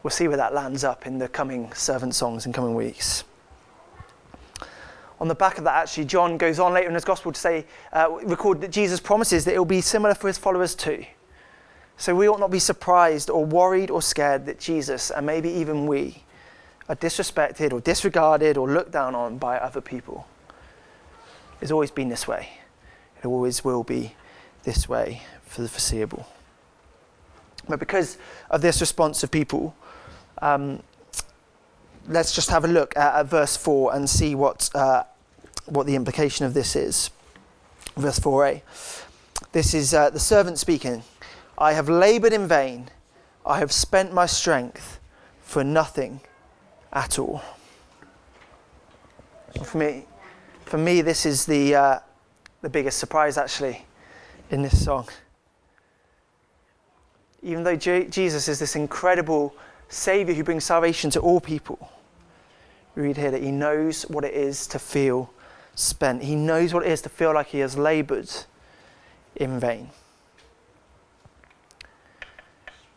We'll 0.01 0.11
see 0.11 0.27
where 0.27 0.37
that 0.37 0.53
lands 0.53 0.83
up 0.83 1.05
in 1.05 1.17
the 1.19 1.27
coming 1.27 1.73
servant 1.73 2.15
songs 2.15 2.45
in 2.45 2.53
coming 2.53 2.73
weeks. 2.75 3.25
On 5.19 5.27
the 5.27 5.35
back 5.35 5.57
of 5.57 5.63
that, 5.63 5.75
actually, 5.75 6.05
John 6.05 6.37
goes 6.37 6.59
on 6.59 6.73
later 6.73 6.89
in 6.89 6.93
his 6.93 7.05
gospel 7.05 7.31
to 7.31 7.39
say, 7.39 7.65
uh, 7.93 8.09
record 8.23 8.61
that 8.61 8.71
Jesus 8.71 8.99
promises 8.99 9.45
that 9.45 9.55
it 9.55 9.57
will 9.57 9.65
be 9.65 9.81
similar 9.81 10.13
for 10.13 10.27
his 10.27 10.37
followers 10.37 10.75
too. 10.75 11.05
So 11.97 12.13
we 12.13 12.27
ought 12.27 12.39
not 12.39 12.51
be 12.51 12.59
surprised 12.59 13.29
or 13.29 13.45
worried 13.45 13.89
or 13.89 14.01
scared 14.01 14.45
that 14.47 14.59
Jesus, 14.59 15.11
and 15.11 15.25
maybe 15.25 15.49
even 15.49 15.87
we, 15.87 16.23
are 16.89 16.95
disrespected 16.95 17.73
or 17.73 17.79
disregarded 17.79 18.57
or 18.57 18.69
looked 18.69 18.91
down 18.91 19.15
on 19.15 19.37
by 19.37 19.57
other 19.57 19.81
people. 19.81 20.27
It's 21.61 21.71
always 21.71 21.91
been 21.91 22.09
this 22.09 22.27
way. 22.27 22.49
It 23.17 23.25
always 23.25 23.63
will 23.63 23.83
be 23.83 24.15
this 24.63 24.87
way 24.87 25.21
for 25.45 25.61
the 25.61 25.69
foreseeable. 25.69 26.27
But 27.67 27.79
because 27.79 28.17
of 28.51 28.61
this 28.61 28.81
response 28.81 29.23
of 29.23 29.31
people, 29.31 29.75
um, 30.41 30.83
let's 32.07 32.33
just 32.33 32.49
have 32.49 32.65
a 32.65 32.67
look 32.67 32.95
at, 32.97 33.15
at 33.15 33.25
verse 33.27 33.57
4 33.57 33.95
and 33.95 34.09
see 34.09 34.35
what, 34.35 34.69
uh, 34.75 35.03
what 35.65 35.85
the 35.85 35.95
implication 35.95 36.45
of 36.45 36.53
this 36.53 36.75
is. 36.75 37.09
Verse 37.95 38.19
4a. 38.19 38.61
This 39.51 39.73
is 39.73 39.93
uh, 39.93 40.09
the 40.09 40.19
servant 40.19 40.59
speaking. 40.59 41.03
I 41.57 41.73
have 41.73 41.89
labored 41.89 42.33
in 42.33 42.47
vain. 42.47 42.89
I 43.45 43.59
have 43.59 43.71
spent 43.71 44.13
my 44.13 44.25
strength 44.25 44.99
for 45.41 45.63
nothing 45.63 46.21
at 46.91 47.19
all. 47.19 47.41
For 49.63 49.77
me, 49.77 50.05
for 50.65 50.77
me, 50.77 51.01
this 51.01 51.25
is 51.25 51.45
the, 51.45 51.75
uh, 51.75 51.99
the 52.61 52.69
biggest 52.69 52.97
surprise 52.97 53.37
actually 53.37 53.85
in 54.49 54.61
this 54.61 54.83
song. 54.83 55.07
Even 57.41 57.63
though 57.63 57.75
Jesus 57.75 58.47
is 58.47 58.59
this 58.59 58.75
incredible 58.75 59.55
Savior 59.89 60.33
who 60.33 60.43
brings 60.43 60.63
salvation 60.63 61.09
to 61.11 61.19
all 61.19 61.39
people, 61.39 61.91
we 62.95 63.03
read 63.03 63.17
here 63.17 63.31
that 63.31 63.43
he 63.43 63.51
knows 63.51 64.03
what 64.03 64.23
it 64.23 64.33
is 64.33 64.67
to 64.67 64.79
feel 64.79 65.29
spent. 65.75 66.23
He 66.23 66.35
knows 66.35 66.73
what 66.73 66.85
it 66.85 66.91
is 66.91 67.01
to 67.01 67.09
feel 67.09 67.33
like 67.33 67.47
he 67.47 67.59
has 67.59 67.77
labored 67.77 68.29
in 69.35 69.59
vain. 69.59 69.89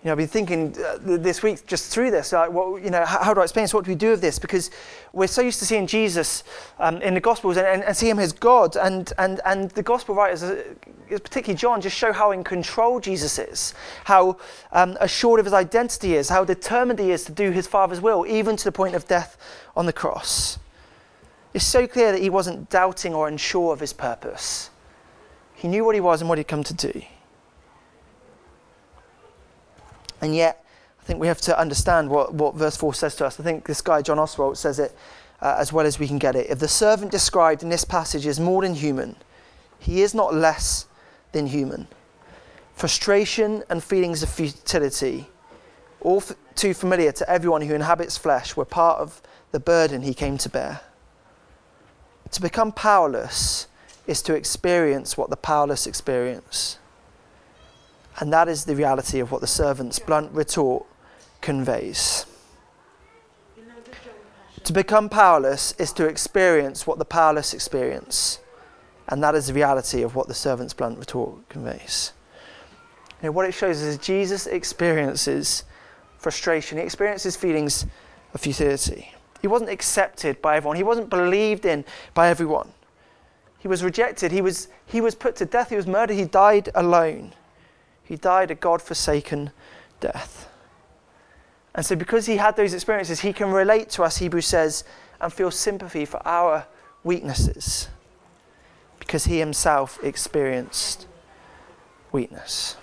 Know, 0.08 0.12
I've 0.12 0.18
been 0.18 0.26
thinking 0.26 0.74
uh, 0.82 0.96
this 1.02 1.42
week 1.42 1.66
just 1.66 1.92
through 1.92 2.10
this, 2.10 2.32
what, 2.32 2.82
you 2.82 2.88
know, 2.88 3.04
how, 3.04 3.24
how, 3.24 3.34
do 3.34 3.40
I 3.40 3.42
explain 3.42 3.64
this? 3.64 3.74
What 3.74 3.84
do 3.84 3.90
we 3.90 3.94
do 3.94 4.12
with 4.12 4.22
this? 4.22 4.38
Because 4.38 4.70
we're 5.12 5.26
so 5.26 5.42
used 5.42 5.58
to 5.58 5.66
seeing 5.66 5.86
Jesus 5.86 6.44
um, 6.78 7.02
in 7.02 7.12
the 7.12 7.20
Gospels 7.20 7.58
and, 7.58 7.66
and, 7.66 7.84
and, 7.84 7.94
see 7.94 8.08
him 8.08 8.18
as 8.18 8.32
God, 8.32 8.74
and, 8.76 9.12
and, 9.18 9.42
and 9.44 9.70
the 9.72 9.82
Gospel 9.82 10.14
writers, 10.14 10.42
uh, 10.42 10.62
particularly 11.10 11.58
John, 11.58 11.82
just 11.82 11.94
show 11.94 12.10
how 12.10 12.30
in 12.30 12.42
control 12.42 13.00
Jesus 13.00 13.38
is, 13.38 13.74
how 14.04 14.38
um, 14.72 14.96
assured 14.98 15.40
of 15.40 15.46
his 15.46 15.52
identity 15.52 16.14
is, 16.14 16.30
how 16.30 16.42
determined 16.42 16.98
he 16.98 17.10
is 17.10 17.24
to 17.26 17.32
do 17.32 17.50
his 17.50 17.66
Father's 17.66 18.00
will, 18.00 18.24
even 18.26 18.56
to 18.56 18.64
the 18.64 18.72
point 18.72 18.94
of 18.94 19.06
death 19.06 19.36
on 19.76 19.84
the 19.84 19.92
cross. 19.92 20.58
It's 21.52 21.66
so 21.66 21.86
clear 21.86 22.12
that 22.12 22.22
he 22.22 22.30
wasn't 22.30 22.70
doubting 22.70 23.12
or 23.12 23.28
unsure 23.28 23.74
of 23.74 23.80
his 23.80 23.92
purpose. 23.92 24.70
He 25.54 25.68
knew 25.68 25.84
what 25.84 25.94
he 25.94 26.00
was 26.00 26.22
and 26.22 26.30
what 26.30 26.38
he'd 26.38 26.48
come 26.48 26.64
to 26.64 26.74
do. 26.74 27.02
And 30.20 30.34
yet, 30.34 30.64
I 31.00 31.04
think 31.04 31.20
we 31.20 31.26
have 31.26 31.40
to 31.42 31.58
understand 31.58 32.10
what, 32.10 32.34
what 32.34 32.54
verse 32.54 32.76
4 32.76 32.94
says 32.94 33.14
to 33.16 33.26
us. 33.26 33.38
I 33.40 33.42
think 33.42 33.66
this 33.66 33.80
guy, 33.80 34.02
John 34.02 34.18
Oswalt, 34.18 34.56
says 34.56 34.78
it 34.78 34.94
uh, 35.40 35.56
as 35.58 35.72
well 35.72 35.86
as 35.86 35.98
we 35.98 36.08
can 36.08 36.18
get 36.18 36.36
it. 36.36 36.50
If 36.50 36.58
the 36.58 36.68
servant 36.68 37.10
described 37.10 37.62
in 37.62 37.68
this 37.68 37.84
passage 37.84 38.26
is 38.26 38.40
more 38.40 38.62
than 38.62 38.74
human, 38.74 39.16
he 39.78 40.02
is 40.02 40.14
not 40.14 40.34
less 40.34 40.86
than 41.32 41.46
human. 41.46 41.86
Frustration 42.74 43.62
and 43.68 43.82
feelings 43.82 44.22
of 44.22 44.28
futility, 44.28 45.26
all 46.00 46.18
f- 46.18 46.32
too 46.54 46.74
familiar 46.74 47.12
to 47.12 47.30
everyone 47.30 47.62
who 47.62 47.74
inhabits 47.74 48.16
flesh, 48.16 48.56
were 48.56 48.64
part 48.64 49.00
of 49.00 49.22
the 49.52 49.60
burden 49.60 50.02
he 50.02 50.14
came 50.14 50.38
to 50.38 50.48
bear. 50.48 50.80
To 52.32 52.40
become 52.40 52.72
powerless 52.72 53.66
is 54.06 54.22
to 54.22 54.34
experience 54.34 55.16
what 55.16 55.30
the 55.30 55.36
powerless 55.36 55.86
experience. 55.86 56.78
And 58.18 58.32
that 58.32 58.48
is 58.48 58.64
the 58.64 58.74
reality 58.74 59.20
of 59.20 59.30
what 59.30 59.40
the 59.40 59.46
servant's 59.46 59.98
blunt 59.98 60.32
retort 60.32 60.84
conveys. 61.40 62.26
To 64.64 64.72
become 64.72 65.08
powerless 65.08 65.72
is 65.78 65.92
to 65.94 66.06
experience 66.06 66.86
what 66.86 66.98
the 66.98 67.04
powerless 67.04 67.54
experience. 67.54 68.40
And 69.08 69.22
that 69.22 69.34
is 69.34 69.46
the 69.46 69.54
reality 69.54 70.02
of 70.02 70.14
what 70.14 70.28
the 70.28 70.34
servant's 70.34 70.74
blunt 70.74 70.98
retort 70.98 71.48
conveys. 71.48 72.12
You 73.22 73.28
know, 73.28 73.32
what 73.32 73.46
it 73.46 73.54
shows 73.54 73.80
is 73.80 73.96
Jesus 73.98 74.46
experiences 74.46 75.64
frustration, 76.18 76.78
he 76.78 76.84
experiences 76.84 77.36
feelings 77.36 77.86
of 78.34 78.40
futility. 78.40 79.12
He 79.40 79.46
wasn't 79.46 79.70
accepted 79.70 80.42
by 80.42 80.56
everyone, 80.56 80.76
he 80.76 80.82
wasn't 80.82 81.08
believed 81.08 81.64
in 81.64 81.84
by 82.12 82.28
everyone. 82.28 82.72
He 83.58 83.68
was 83.68 83.82
rejected, 83.82 84.32
he 84.32 84.42
was, 84.42 84.68
he 84.86 85.00
was 85.00 85.14
put 85.14 85.36
to 85.36 85.46
death, 85.46 85.70
he 85.70 85.76
was 85.76 85.86
murdered, 85.86 86.14
he 86.14 86.24
died 86.24 86.68
alone. 86.74 87.32
He 88.08 88.16
died 88.16 88.50
a 88.50 88.54
God 88.54 88.80
forsaken 88.80 89.50
death. 90.00 90.48
And 91.74 91.84
so, 91.84 91.94
because 91.94 92.24
he 92.24 92.38
had 92.38 92.56
those 92.56 92.72
experiences, 92.72 93.20
he 93.20 93.34
can 93.34 93.50
relate 93.50 93.90
to 93.90 94.02
us, 94.02 94.16
Hebrews 94.16 94.46
says, 94.46 94.82
and 95.20 95.30
feel 95.30 95.50
sympathy 95.50 96.06
for 96.06 96.26
our 96.26 96.66
weaknesses 97.04 97.88
because 98.98 99.26
he 99.26 99.38
himself 99.38 99.98
experienced 100.02 101.06
weakness. 102.10 102.76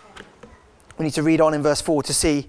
We 0.98 1.06
need 1.06 1.14
to 1.16 1.24
read 1.24 1.42
on 1.42 1.54
in 1.54 1.64
verse 1.64 1.82
4 1.82 2.04
to 2.04 2.14
see. 2.14 2.48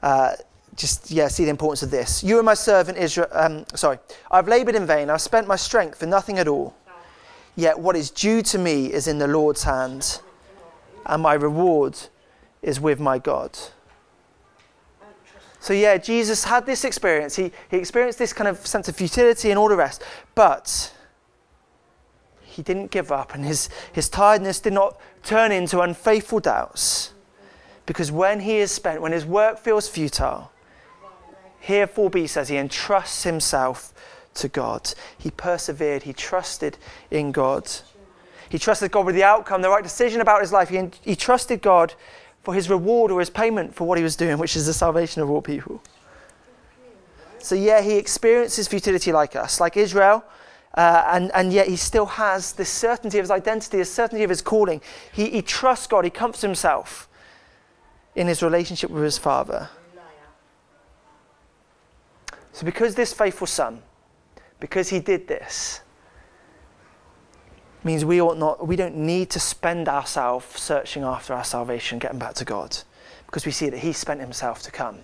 Uh, 0.00 0.34
just 0.76 1.10
yeah, 1.10 1.28
see 1.28 1.44
the 1.44 1.50
importance 1.50 1.82
of 1.82 1.90
this. 1.90 2.24
You 2.24 2.38
are 2.38 2.42
my 2.42 2.54
servant 2.54 2.96
Israel. 2.96 3.28
Um, 3.32 3.66
sorry, 3.74 3.98
I've 4.30 4.48
laboured 4.48 4.74
in 4.74 4.86
vain. 4.86 5.10
I've 5.10 5.20
spent 5.20 5.46
my 5.46 5.56
strength 5.56 5.98
for 5.98 6.06
nothing 6.06 6.38
at 6.38 6.48
all. 6.48 6.74
Yet 7.56 7.78
what 7.78 7.96
is 7.96 8.10
due 8.10 8.42
to 8.42 8.58
me 8.58 8.92
is 8.92 9.08
in 9.08 9.18
the 9.18 9.26
Lord's 9.26 9.64
hand, 9.64 10.20
and 11.06 11.22
my 11.22 11.34
reward 11.34 11.98
is 12.62 12.80
with 12.80 13.00
my 13.00 13.18
God. 13.18 13.58
So, 15.60 15.72
yeah, 15.72 15.96
Jesus 15.96 16.44
had 16.44 16.66
this 16.66 16.84
experience. 16.84 17.36
He, 17.36 17.52
he 17.70 17.76
experienced 17.76 18.18
this 18.18 18.32
kind 18.32 18.48
of 18.48 18.66
sense 18.66 18.88
of 18.88 18.96
futility 18.96 19.50
and 19.50 19.58
all 19.58 19.68
the 19.68 19.76
rest. 19.76 20.02
But 20.34 20.92
he 22.42 22.62
didn't 22.62 22.90
give 22.90 23.12
up, 23.12 23.34
and 23.34 23.44
his, 23.44 23.68
his 23.92 24.08
tiredness 24.08 24.60
did 24.60 24.72
not 24.72 25.00
turn 25.22 25.52
into 25.52 25.80
unfaithful 25.80 26.40
doubts. 26.40 27.12
Because 27.86 28.10
when 28.12 28.40
he 28.40 28.56
is 28.56 28.70
spent, 28.70 29.00
when 29.00 29.12
his 29.12 29.24
work 29.24 29.58
feels 29.58 29.88
futile, 29.88 30.50
here 31.60 31.86
4b 31.86 32.28
says 32.28 32.48
he 32.48 32.56
entrusts 32.56 33.22
himself 33.22 33.94
to 34.34 34.48
God. 34.48 34.94
He 35.16 35.30
persevered, 35.30 36.02
he 36.02 36.12
trusted 36.12 36.76
in 37.10 37.32
God. 37.32 37.70
He 38.52 38.58
trusted 38.58 38.90
God 38.90 39.06
with 39.06 39.14
the 39.14 39.24
outcome, 39.24 39.62
the 39.62 39.70
right 39.70 39.82
decision 39.82 40.20
about 40.20 40.42
his 40.42 40.52
life. 40.52 40.68
He, 40.68 40.90
he 41.00 41.16
trusted 41.16 41.62
God 41.62 41.94
for 42.42 42.52
his 42.52 42.68
reward 42.68 43.10
or 43.10 43.18
his 43.18 43.30
payment 43.30 43.74
for 43.74 43.86
what 43.86 43.96
he 43.96 44.04
was 44.04 44.14
doing, 44.14 44.36
which 44.36 44.56
is 44.56 44.66
the 44.66 44.74
salvation 44.74 45.22
of 45.22 45.30
all 45.30 45.40
people. 45.40 45.82
So, 47.38 47.54
yeah, 47.54 47.80
he 47.80 47.96
experiences 47.96 48.68
futility 48.68 49.10
like 49.10 49.36
us, 49.36 49.58
like 49.58 49.78
Israel, 49.78 50.22
uh, 50.74 51.02
and, 51.06 51.30
and 51.32 51.50
yet 51.50 51.66
he 51.66 51.76
still 51.76 52.04
has 52.04 52.52
this 52.52 52.68
certainty 52.68 53.16
of 53.16 53.22
his 53.22 53.30
identity, 53.30 53.78
the 53.78 53.86
certainty 53.86 54.22
of 54.22 54.28
his 54.28 54.42
calling. 54.42 54.82
He, 55.14 55.30
he 55.30 55.40
trusts 55.40 55.86
God, 55.86 56.04
he 56.04 56.10
comforts 56.10 56.42
himself 56.42 57.08
in 58.14 58.26
his 58.26 58.42
relationship 58.42 58.90
with 58.90 59.02
his 59.02 59.16
Father. 59.16 59.70
So, 62.52 62.66
because 62.66 62.96
this 62.96 63.14
faithful 63.14 63.46
son, 63.46 63.82
because 64.60 64.90
he 64.90 65.00
did 65.00 65.26
this, 65.26 65.80
means 67.84 68.04
we 68.04 68.20
ought 68.20 68.38
not, 68.38 68.66
we 68.66 68.76
don't 68.76 68.96
need 68.96 69.30
to 69.30 69.40
spend 69.40 69.88
ourselves 69.88 70.46
searching 70.60 71.02
after 71.02 71.34
our 71.34 71.44
salvation, 71.44 71.98
getting 71.98 72.18
back 72.18 72.34
to 72.34 72.44
God, 72.44 72.78
because 73.26 73.46
we 73.46 73.52
see 73.52 73.68
that 73.70 73.78
he 73.78 73.92
spent 73.92 74.20
himself 74.20 74.62
to 74.62 74.70
come 74.70 74.98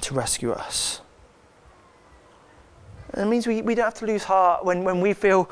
to 0.00 0.14
rescue 0.14 0.52
us. 0.52 1.00
And 3.12 3.26
it 3.26 3.30
means 3.30 3.46
we, 3.46 3.62
we 3.62 3.74
don't 3.74 3.84
have 3.84 3.94
to 3.94 4.06
lose 4.06 4.24
heart 4.24 4.64
when, 4.64 4.84
when 4.84 5.00
we 5.00 5.12
feel 5.12 5.50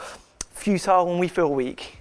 futile, 0.51 1.07
when 1.07 1.19
we 1.19 1.29
feel 1.29 1.53
weak, 1.53 1.99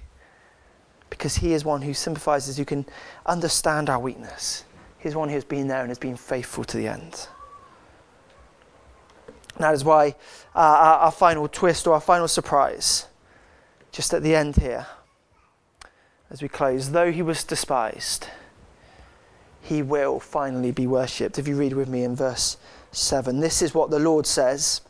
because 1.09 1.35
he 1.37 1.53
is 1.53 1.65
one 1.65 1.81
who 1.81 1.93
sympathizes, 1.93 2.57
who 2.57 2.65
can 2.65 2.85
understand 3.25 3.89
our 3.89 3.99
weakness. 3.99 4.63
He's 4.99 5.15
one 5.15 5.29
who 5.29 5.35
has 5.35 5.43
been 5.43 5.67
there 5.67 5.81
and 5.81 5.89
has 5.89 5.99
been 5.99 6.17
faithful 6.17 6.63
to 6.65 6.77
the 6.77 6.87
end. 6.87 7.27
That 9.57 9.73
is 9.73 9.83
why 9.83 10.09
uh, 10.55 10.59
our, 10.59 10.99
our 10.99 11.11
final 11.11 11.47
twist 11.47 11.87
or 11.87 11.93
our 11.93 12.01
final 12.01 12.27
surprise, 12.27 13.07
just 13.91 14.13
at 14.13 14.23
the 14.23 14.35
end 14.35 14.57
here, 14.57 14.87
as 16.29 16.41
we 16.41 16.47
close, 16.47 16.91
though 16.91 17.11
he 17.11 17.21
was 17.21 17.43
despised, 17.43 18.27
he 19.61 19.81
will 19.81 20.19
finally 20.19 20.71
be 20.71 20.87
worshipped. 20.87 21.39
If 21.39 21.47
you 21.47 21.55
read 21.55 21.73
with 21.73 21.87
me 21.87 22.03
in 22.03 22.15
verse 22.15 22.57
7, 22.91 23.39
this 23.39 23.61
is 23.61 23.73
what 23.73 23.89
the 23.89 23.99
Lord 23.99 24.25
says 24.25 24.81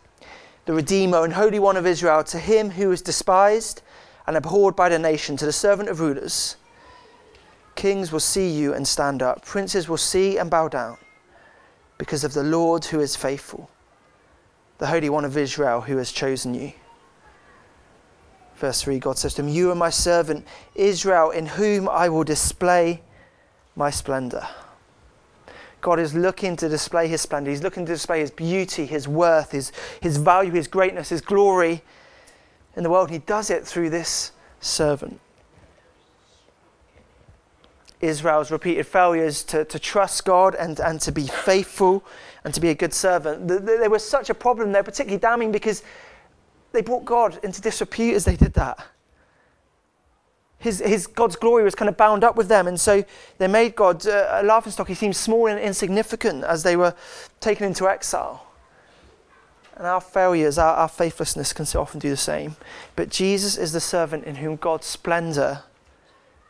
The 0.65 0.73
Redeemer 0.73 1.23
and 1.23 1.33
Holy 1.33 1.59
One 1.59 1.77
of 1.77 1.85
Israel, 1.85 2.23
to 2.25 2.39
him 2.39 2.71
who 2.71 2.91
is 2.91 3.01
despised 3.01 3.81
and 4.25 4.35
abhorred 4.35 4.75
by 4.75 4.89
the 4.89 4.99
nation, 4.99 5.37
to 5.37 5.45
the 5.45 5.53
servant 5.53 5.89
of 5.89 5.99
rulers. 5.99 6.57
Kings 7.75 8.11
will 8.11 8.19
see 8.19 8.49
you 8.49 8.73
and 8.73 8.87
stand 8.87 9.21
up, 9.21 9.45
princes 9.45 9.87
will 9.87 9.97
see 9.97 10.37
and 10.37 10.49
bow 10.49 10.67
down, 10.67 10.97
because 11.97 12.23
of 12.23 12.33
the 12.33 12.43
Lord 12.43 12.85
who 12.85 12.99
is 12.99 13.15
faithful 13.15 13.69
the 14.77 14.87
Holy 14.87 15.09
One 15.09 15.25
of 15.25 15.35
Israel 15.35 15.81
who 15.81 15.97
has 15.97 16.11
chosen 16.11 16.53
you. 16.53 16.73
Verse 18.57 18.81
3 18.81 18.99
God 18.99 19.17
says 19.17 19.35
to 19.35 19.43
him, 19.43 19.49
You 19.49 19.71
are 19.71 19.75
my 19.75 19.89
servant, 19.89 20.45
Israel, 20.75 21.29
in 21.29 21.45
whom 21.45 21.87
I 21.87 22.09
will 22.09 22.23
display 22.23 23.01
my 23.75 23.89
splendor. 23.89 24.47
God 25.79 25.99
is 25.99 26.15
looking 26.15 26.55
to 26.57 26.67
display 26.67 27.07
his 27.07 27.21
splendor. 27.21 27.51
He's 27.51 27.61
looking 27.61 27.85
to 27.85 27.93
display 27.93 28.19
his 28.19 28.31
beauty, 28.31 28.87
his 28.87 29.07
worth, 29.07 29.51
his, 29.51 29.71
his 30.01 30.17
value, 30.17 30.51
his 30.51 30.67
greatness, 30.67 31.09
his 31.09 31.21
glory 31.21 31.83
in 32.75 32.83
the 32.83 32.89
world. 32.89 33.11
He 33.11 33.19
does 33.19 33.51
it 33.51 33.65
through 33.65 33.91
this 33.91 34.31
servant. 34.59 35.19
Israel's 38.01 38.51
repeated 38.51 38.85
failures 38.85 39.43
to, 39.45 39.65
to 39.65 39.79
trust 39.79 40.25
God 40.25 40.55
and, 40.55 40.79
and 40.79 40.99
to 41.01 41.11
be 41.11 41.27
faithful 41.27 42.03
and 42.43 42.53
to 42.53 42.59
be 42.59 42.69
a 42.69 42.75
good 42.75 42.93
servant. 42.93 43.47
There 43.47 43.89
was 43.89 44.07
such 44.07 44.29
a 44.29 44.35
problem 44.35 44.71
there, 44.71 44.83
particularly 44.83 45.19
damning 45.19 45.51
because 45.51 45.83
they 46.71 46.81
brought 46.81 47.05
God 47.05 47.39
into 47.43 47.61
disrepute 47.61 48.15
as 48.15 48.25
they 48.25 48.35
did 48.35 48.53
that. 48.53 48.85
His, 50.59 50.79
his 50.79 51.05
God's 51.05 51.35
glory 51.35 51.63
was 51.63 51.75
kind 51.75 51.87
of 51.87 51.97
bound 51.97 52.23
up 52.23 52.35
with 52.35 52.47
them, 52.47 52.67
and 52.67 52.79
so 52.79 53.05
they 53.37 53.47
made 53.47 53.75
God 53.75 54.05
uh, 54.07 54.39
a 54.41 54.43
laughingstock. 54.43 54.87
He 54.87 54.95
seemed 54.95 55.15
small 55.15 55.47
and 55.47 55.59
insignificant 55.59 56.43
as 56.43 56.63
they 56.63 56.75
were 56.75 56.95
taken 57.39 57.65
into 57.65 57.87
exile. 57.87 58.43
And 59.75 59.85
our 59.85 60.01
failures, 60.01 60.57
our, 60.57 60.75
our 60.75 60.87
faithlessness 60.87 61.53
can 61.53 61.67
so 61.67 61.81
often 61.81 61.99
do 61.99 62.09
the 62.09 62.17
same. 62.17 62.55
But 62.95 63.09
Jesus 63.09 63.57
is 63.57 63.71
the 63.71 63.79
servant 63.79 64.23
in 64.23 64.35
whom 64.35 64.55
God's 64.55 64.87
splendor 64.87 65.61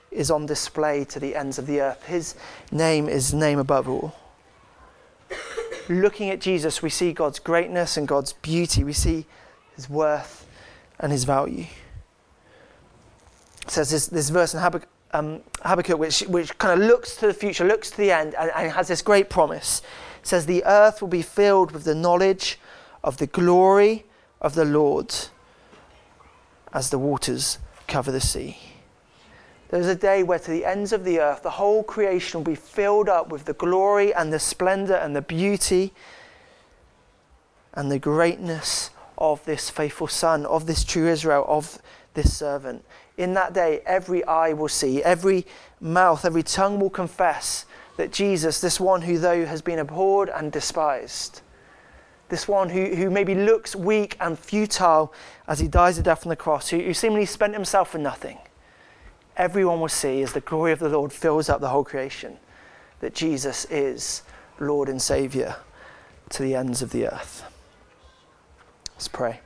is 0.10 0.32
on 0.32 0.46
display 0.46 1.04
to 1.06 1.20
the 1.20 1.36
ends 1.36 1.60
of 1.60 1.68
the 1.68 1.82
earth. 1.82 2.06
His 2.06 2.36
name 2.72 3.10
is 3.10 3.34
name 3.34 3.60
above 3.60 3.90
all. 3.90 4.16
Looking 5.90 6.30
at 6.30 6.40
Jesus, 6.40 6.82
we 6.82 6.90
see 6.90 7.12
God's 7.12 7.40
greatness 7.40 7.98
and 7.98 8.08
God's 8.08 8.32
beauty. 8.32 8.86
We 8.86 8.94
see 8.94 9.26
his 9.78 9.90
worth 9.90 10.46
and 11.00 11.12
his 11.12 11.24
value. 11.24 11.66
It 13.62 13.72
says 13.72 13.90
this, 13.90 14.08
this 14.08 14.30
verse 14.30 14.54
in 14.54 14.60
Habakkuk, 14.60 14.90
um, 15.12 15.42
Habakkuk 15.62 15.98
which, 15.98 16.22
which 16.22 16.58
kind 16.58 16.82
of 16.82 16.86
looks 16.86 17.16
to 17.18 17.28
the 17.28 17.34
future, 17.34 17.64
looks 17.64 17.90
to 17.92 17.98
the 17.98 18.12
end, 18.12 18.36
and, 18.36 18.52
and 18.54 18.72
has 18.74 18.90
this 18.90 19.02
great 19.02 19.30
promise. 19.30 19.82
It 20.22 20.28
says, 20.28 20.46
The 20.46 20.66
earth 20.66 21.02
will 21.02 21.08
be 21.08 21.22
filled 21.22 21.72
with 21.72 21.86
the 21.86 21.96
knowledge 21.96 22.60
of 23.04 23.18
the 23.18 23.28
glory 23.28 24.06
of 24.42 24.56
the 24.56 24.66
Lord 24.66 25.14
as 26.74 26.90
the 26.90 27.00
waters 27.00 27.60
cover 27.88 28.12
the 28.12 28.20
sea. 28.20 28.58
There's 29.70 29.88
a 29.88 29.96
day 29.96 30.24
where 30.24 30.40
to 30.40 30.52
the 30.52 30.66
ends 30.66 30.94
of 30.94 31.04
the 31.04 31.20
earth, 31.20 31.44
the 31.44 31.52
whole 31.52 31.84
creation 31.84 32.40
will 32.40 32.46
be 32.46 32.56
filled 32.56 33.10
up 33.10 33.30
with 33.30 33.46
the 33.46 33.54
glory 33.54 34.14
and 34.14 34.32
the 34.32 34.40
splendor 34.40 34.96
and 34.96 35.16
the 35.16 35.22
beauty 35.22 35.94
and 37.74 37.92
the 37.92 38.00
greatness 38.00 38.92
of 39.18 39.44
this 39.46 39.70
faithful 39.70 40.08
Son, 40.08 40.46
of 40.46 40.66
this 40.66 40.84
true 40.84 41.08
Israel, 41.08 41.46
of 41.48 41.82
this 42.14 42.36
servant. 42.36 42.84
In 43.18 43.34
that 43.34 43.54
day, 43.54 43.82
every 43.86 44.24
eye 44.26 44.54
will 44.54 44.68
see, 44.68 45.04
every 45.04 45.46
mouth, 45.80 46.26
every 46.26 46.44
tongue 46.44 46.80
will 46.80 46.90
confess 46.90 47.66
that 47.98 48.12
Jesus, 48.12 48.62
this 48.62 48.80
one 48.80 49.02
who, 49.02 49.18
though 49.18 49.46
has 49.46 49.62
been 49.62 49.80
abhorred 49.80 50.30
and 50.30 50.52
despised, 50.52 51.42
this 52.30 52.48
one 52.48 52.70
who, 52.70 52.96
who 52.96 53.10
maybe 53.10 53.34
looks 53.34 53.76
weak 53.76 54.18
and 54.20 54.38
futile 54.38 55.14
as 55.48 55.60
he 55.60 55.68
dies 55.68 55.98
a 55.98 56.04
death 56.04 56.26
on 56.26 56.30
the 56.30 56.36
cross, 56.36 56.70
who, 56.70 56.80
who 56.80 56.94
seemingly 56.94 57.26
spent 57.26 57.54
himself 57.54 57.92
for 57.92 57.98
nothing, 57.98 58.38
everyone 59.36 59.80
will 59.80 59.88
see 59.88 60.22
as 60.22 60.34
the 60.34 60.42
glory 60.42 60.72
of 60.72 60.80
the 60.80 60.90
Lord 60.90 61.14
fills 61.14 61.50
up 61.50 61.62
the 61.62 61.70
whole 61.70 61.84
creation 61.84 62.38
that 63.00 63.14
Jesus 63.14 63.66
is 63.66 64.24
Lord 64.60 64.90
and 64.90 65.02
Saviour 65.02 65.56
to 66.30 66.44
the 66.44 66.56
ends 66.56 66.82
of 66.82 66.92
the 66.92 67.08
earth. 67.08 67.44
Let's 68.98 69.08
pray. 69.08 69.42